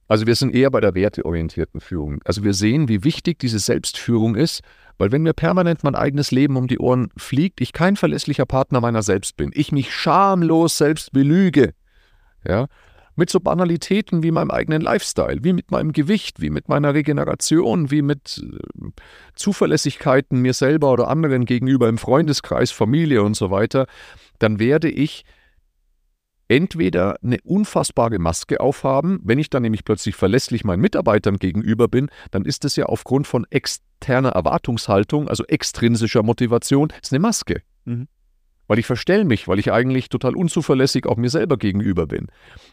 Also 0.09 0.25
wir 0.25 0.33
sind 0.35 0.55
eher 0.55 0.71
bei 0.71 0.81
der 0.81 0.95
werteorientierten 0.95 1.79
Führung. 1.79 2.19
Also 2.25 2.43
wir 2.43 2.55
sehen, 2.55 2.89
wie 2.89 3.03
wichtig 3.03 3.37
diese 3.37 3.59
Selbstführung 3.59 4.35
ist, 4.35 4.61
weil 4.99 5.11
wenn 5.11 5.23
mir 5.23 5.33
permanent 5.33 5.83
mein 5.83 5.95
eigenes 5.95 6.29
Leben 6.29 6.57
um 6.57 6.67
die 6.67 6.77
Ohren 6.77 7.09
fliegt, 7.17 7.61
ich 7.61 7.73
kein 7.73 7.95
verlässlicher 7.95 8.45
Partner 8.45 8.81
meiner 8.81 9.01
selbst 9.01 9.37
bin, 9.37 9.49
ich 9.53 9.71
mich 9.71 9.91
schamlos 9.91 10.77
selbst 10.77 11.11
belüge, 11.13 11.73
ja, 12.47 12.67
mit 13.15 13.29
so 13.29 13.39
Banalitäten 13.39 14.23
wie 14.23 14.31
meinem 14.31 14.51
eigenen 14.51 14.81
Lifestyle, 14.81 15.43
wie 15.43 15.53
mit 15.53 15.71
meinem 15.71 15.91
Gewicht, 15.93 16.41
wie 16.41 16.49
mit 16.49 16.69
meiner 16.69 16.93
Regeneration, 16.93 17.91
wie 17.91 18.01
mit 18.01 18.43
äh, 18.43 18.89
Zuverlässigkeiten 19.35 20.41
mir 20.41 20.53
selber 20.53 20.91
oder 20.91 21.07
anderen 21.07 21.45
gegenüber 21.45 21.89
im 21.89 21.97
Freundeskreis, 21.97 22.71
Familie 22.71 23.23
und 23.23 23.35
so 23.35 23.51
weiter, 23.51 23.87
dann 24.37 24.59
werde 24.59 24.89
ich 24.89 25.25
entweder 26.49 27.15
eine 27.23 27.37
unfassbare 27.43 28.19
Maske 28.19 28.59
aufhaben, 28.59 29.21
wenn 29.23 29.39
ich 29.39 29.49
dann 29.49 29.61
nämlich 29.61 29.85
plötzlich 29.85 30.15
verlässlich 30.15 30.65
meinen 30.65 30.81
Mitarbeitern 30.81 31.37
gegenüber 31.37 31.87
bin, 31.87 32.09
dann 32.31 32.43
ist 32.43 32.65
es 32.65 32.75
ja 32.75 32.87
aufgrund 32.87 33.27
von 33.27 33.45
externer 33.51 34.29
Erwartungshaltung, 34.29 35.29
also 35.29 35.45
extrinsischer 35.45 36.23
Motivation, 36.23 36.91
ist 37.01 37.13
eine 37.13 37.19
Maske. 37.19 37.61
Mhm. 37.85 38.07
weil 38.67 38.77
ich 38.77 38.85
verstell 38.85 39.25
mich, 39.25 39.47
weil 39.47 39.57
ich 39.57 39.71
eigentlich 39.71 40.09
total 40.09 40.35
unzuverlässig 40.35 41.07
auch 41.07 41.17
mir 41.17 41.31
selber 41.31 41.57
gegenüber 41.57 42.05
bin. 42.05 42.27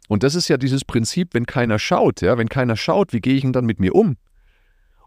Und 0.08 0.24
das 0.24 0.34
ist 0.34 0.48
ja 0.48 0.58
dieses 0.58 0.84
Prinzip, 0.84 1.32
wenn 1.32 1.46
keiner 1.46 1.78
schaut, 1.78 2.20
ja, 2.20 2.36
wenn 2.36 2.50
keiner 2.50 2.76
schaut, 2.76 3.14
wie 3.14 3.20
gehe 3.20 3.34
ich 3.34 3.42
denn 3.42 3.54
dann 3.54 3.64
mit 3.64 3.80
mir 3.80 3.94
um? 3.94 4.16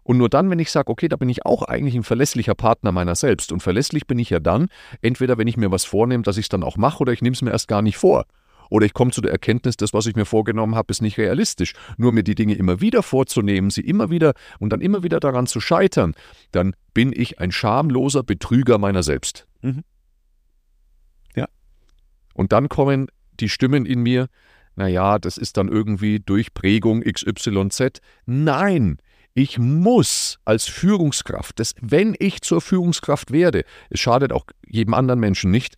Und 0.02 0.18
nur 0.18 0.28
dann, 0.28 0.50
wenn 0.50 0.58
ich 0.58 0.72
sage, 0.72 0.90
okay, 0.90 1.08
da 1.08 1.16
bin 1.16 1.28
ich 1.28 1.46
auch 1.46 1.62
eigentlich 1.62 1.94
ein 1.94 2.02
verlässlicher 2.02 2.56
Partner 2.56 2.90
meiner 2.90 3.14
selbst. 3.14 3.52
Und 3.52 3.62
verlässlich 3.62 4.08
bin 4.08 4.18
ich 4.18 4.30
ja 4.30 4.40
dann, 4.40 4.66
entweder 5.02 5.38
wenn 5.38 5.46
ich 5.46 5.56
mir 5.56 5.70
was 5.70 5.84
vornehme, 5.84 6.24
dass 6.24 6.38
ich 6.38 6.46
es 6.46 6.48
dann 6.48 6.64
auch 6.64 6.76
mache, 6.76 7.02
oder 7.02 7.12
ich 7.12 7.22
nehme 7.22 7.34
es 7.34 7.42
mir 7.42 7.52
erst 7.52 7.68
gar 7.68 7.82
nicht 7.82 7.98
vor. 7.98 8.24
Oder 8.70 8.86
ich 8.86 8.94
komme 8.94 9.10
zu 9.10 9.20
der 9.20 9.32
Erkenntnis, 9.32 9.76
das, 9.76 9.92
was 9.92 10.06
ich 10.06 10.16
mir 10.16 10.24
vorgenommen 10.24 10.74
habe, 10.74 10.90
ist 10.90 11.02
nicht 11.02 11.18
realistisch. 11.18 11.74
Nur 11.98 12.12
mir 12.12 12.22
die 12.22 12.34
Dinge 12.34 12.54
immer 12.54 12.80
wieder 12.80 13.02
vorzunehmen, 13.02 13.68
sie 13.70 13.82
immer 13.82 14.10
wieder 14.10 14.32
und 14.58 14.72
dann 14.72 14.80
immer 14.80 15.02
wieder 15.02 15.20
daran 15.20 15.46
zu 15.46 15.60
scheitern, 15.60 16.14
dann 16.52 16.74
bin 16.94 17.12
ich 17.14 17.38
ein 17.38 17.52
schamloser 17.52 18.22
Betrüger 18.22 18.78
meiner 18.78 19.02
selbst. 19.02 19.46
Mhm. 19.60 19.82
Und 22.40 22.52
dann 22.52 22.70
kommen 22.70 23.08
die 23.38 23.50
Stimmen 23.50 23.84
in 23.84 24.00
mir, 24.00 24.28
naja, 24.74 25.18
das 25.18 25.36
ist 25.36 25.58
dann 25.58 25.68
irgendwie 25.68 26.20
durch 26.20 26.54
Prägung 26.54 27.02
XYZ. 27.02 28.00
Nein, 28.24 28.96
ich 29.34 29.58
muss 29.58 30.38
als 30.46 30.66
Führungskraft, 30.66 31.60
das, 31.60 31.74
wenn 31.82 32.16
ich 32.18 32.40
zur 32.42 32.62
Führungskraft 32.62 33.30
werde, 33.30 33.64
es 33.90 34.00
schadet 34.00 34.32
auch 34.32 34.46
jedem 34.66 34.94
anderen 34.94 35.20
Menschen 35.20 35.50
nicht, 35.50 35.74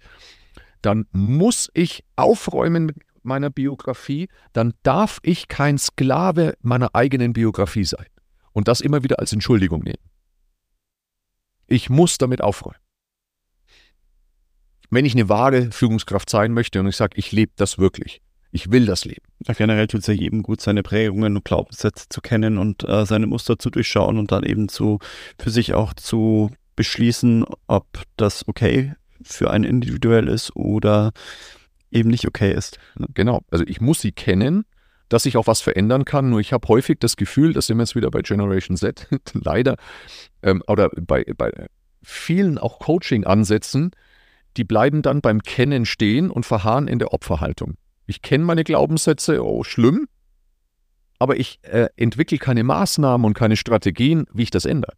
dann 0.83 1.07
muss 1.13 1.71
ich 1.75 2.05
aufräumen 2.17 2.87
mit 2.87 2.97
meiner 3.23 3.51
Biografie, 3.51 4.29
dann 4.53 4.75
darf 4.83 5.21
ich 5.23 5.49
kein 5.49 5.79
Sklave 5.79 6.55
meiner 6.61 6.95
eigenen 6.95 7.33
Biografie 7.33 7.85
sein. 7.85 8.07
Und 8.53 8.69
das 8.69 8.81
immer 8.81 9.03
wieder 9.03 9.19
als 9.19 9.33
Entschuldigung 9.33 9.83
nehmen. 9.83 10.03
Ich 11.69 11.89
muss 11.89 12.19
damit 12.19 12.43
aufräumen 12.43 12.77
wenn 14.93 15.07
ich 15.07 15.15
eine 15.15 15.31
wahre 15.31 15.73
Führungskraft 15.73 16.29
sein 16.29 16.53
möchte 16.53 16.79
und 16.79 16.87
ich 16.87 16.97
sage, 16.97 17.17
ich 17.17 17.33
lebe 17.33 17.53
das 17.57 17.79
wirklich. 17.79 18.21
Ich 18.51 18.71
will 18.71 18.85
das 18.85 19.07
leben. 19.07 19.25
Ja, 19.47 19.55
generell 19.55 19.87
tut 19.87 20.03
es 20.03 20.07
ja 20.07 20.13
jedem 20.13 20.43
gut, 20.43 20.61
seine 20.61 20.83
Prägungen 20.83 21.35
und 21.35 21.45
Glaubenssätze 21.47 22.11
zu 22.11 22.21
kennen 22.21 22.59
und 22.59 22.87
äh, 22.87 23.07
seine 23.07 23.27
Muster 23.27 23.59
zu 23.59 23.71
durchschauen 23.71 24.19
und 24.19 24.31
dann 24.31 24.45
eben 24.45 24.69
zu 24.69 24.99
für 25.39 25.49
sich 25.49 25.73
auch 25.73 25.95
zu 25.95 26.51
beschließen, 26.77 27.47
ob 27.67 27.87
das 28.19 28.47
okay 28.47 28.93
für 29.25 29.51
einen 29.51 29.65
individuell 29.65 30.29
ist 30.29 30.55
oder 30.57 31.13
eben 31.91 32.11
nicht 32.11 32.27
okay 32.27 32.53
ist. 32.53 32.79
Ne? 32.97 33.07
Genau. 33.15 33.43
Also 33.51 33.65
ich 33.67 33.81
muss 33.81 34.01
sie 34.01 34.13
kennen, 34.13 34.65
dass 35.09 35.27
ich 35.27 35.37
auch 35.37 35.47
was 35.47 35.61
verändern 35.61 36.05
kann. 36.05 36.31
Nur 36.31 36.41
ich 36.41 36.53
habe 36.53 36.67
häufig 36.69 36.99
das 36.99 37.17
Gefühl, 37.17 37.53
das 37.53 37.67
sind 37.67 37.77
wir 37.77 37.83
jetzt 37.83 37.95
wieder 37.95 38.11
bei 38.11 38.23
Generation 38.23 38.77
Z, 38.77 39.09
leider, 39.35 39.77
ähm, 40.43 40.63
oder 40.67 40.89
bei, 40.89 41.25
bei 41.37 41.51
vielen 42.03 42.59
auch 42.59 42.79
Coaching-Ansätzen, 42.79 43.91
die 44.57 44.65
bleiben 44.65 45.03
dann 45.03 45.21
beim 45.21 45.43
Kennen 45.43 45.87
stehen 45.87 46.31
und 46.31 46.45
verharren 46.45 46.89
in 46.89 46.99
der 46.99 47.13
Opferhaltung. 47.13 47.75
Ich 48.07 48.23
kenne 48.23 48.45
meine 48.45 48.65
Glaubenssätze, 48.65 49.45
oh 49.45 49.65
schlimm, 49.65 50.09
aber 51.19 51.37
ich 51.37 51.61
äh, 51.63 51.89
entwickle 51.97 52.39
keine 52.39 52.65
Maßnahmen 52.65 53.25
und 53.25 53.35
keine 53.35 53.57
Strategien, 53.57 54.27
wie 54.33 54.43
ich 54.43 54.51
das 54.51 54.65
ändere. 54.65 54.95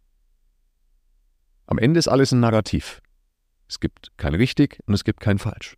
Am 1.67 1.77
Ende 1.77 1.99
ist 1.99 2.07
alles 2.07 2.31
ein 2.31 2.39
Narrativ. 2.39 3.01
Es 3.67 3.79
gibt 3.79 4.11
kein 4.17 4.35
richtig 4.35 4.79
und 4.85 4.93
es 4.93 5.03
gibt 5.03 5.19
kein 5.19 5.39
falsch. 5.39 5.77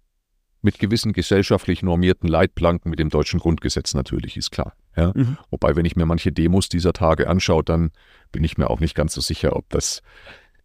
Mit 0.62 0.80
gewissen 0.80 1.14
gesellschaftlich 1.14 1.84
normierten 1.84 2.28
Leitplanken 2.28 2.90
mit 2.90 3.00
dem 3.00 3.10
deutschen 3.10 3.40
Grundgesetz 3.40 3.94
natürlich, 3.94 4.38
ist 4.38 4.52
klar. 4.52 4.74
Ja? 4.96 5.12
Mhm. 5.16 5.38
Wobei, 5.50 5.76
wenn 5.76 5.86
ich 5.86 5.96
mir 5.96 6.06
manche 6.06 6.32
Demos 6.32 6.68
dieser 6.68 6.94
Tage 6.94 7.30
anschaue, 7.30 7.64
dann 7.64 7.92
bin 8.32 8.44
ich 8.44 8.58
mir 8.58 8.70
auch 8.70 8.80
nicht 8.80 8.96
ganz 8.96 9.14
so 9.14 9.22
sicher, 9.22 9.56
ob 9.56 9.70
das 9.70 10.02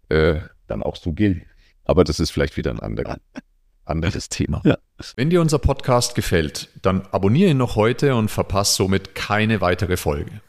äh, 0.08 0.40
dann 0.66 0.82
auch 0.82 0.96
so 0.96 1.12
gilt. 1.12 1.42
Aber 1.84 2.04
das 2.04 2.20
ist 2.20 2.30
vielleicht 2.30 2.56
wieder 2.56 2.70
ein 2.70 2.80
anderer, 2.80 3.18
anderes 3.84 4.28
Thema. 4.28 4.62
Ja. 4.64 4.78
Wenn 5.16 5.30
dir 5.30 5.40
unser 5.40 5.58
Podcast 5.58 6.14
gefällt, 6.14 6.68
dann 6.82 7.02
abonniere 7.12 7.50
ihn 7.50 7.58
noch 7.58 7.76
heute 7.76 8.14
und 8.14 8.30
verpasse 8.30 8.76
somit 8.76 9.14
keine 9.14 9.60
weitere 9.60 9.96
Folge. 9.96 10.40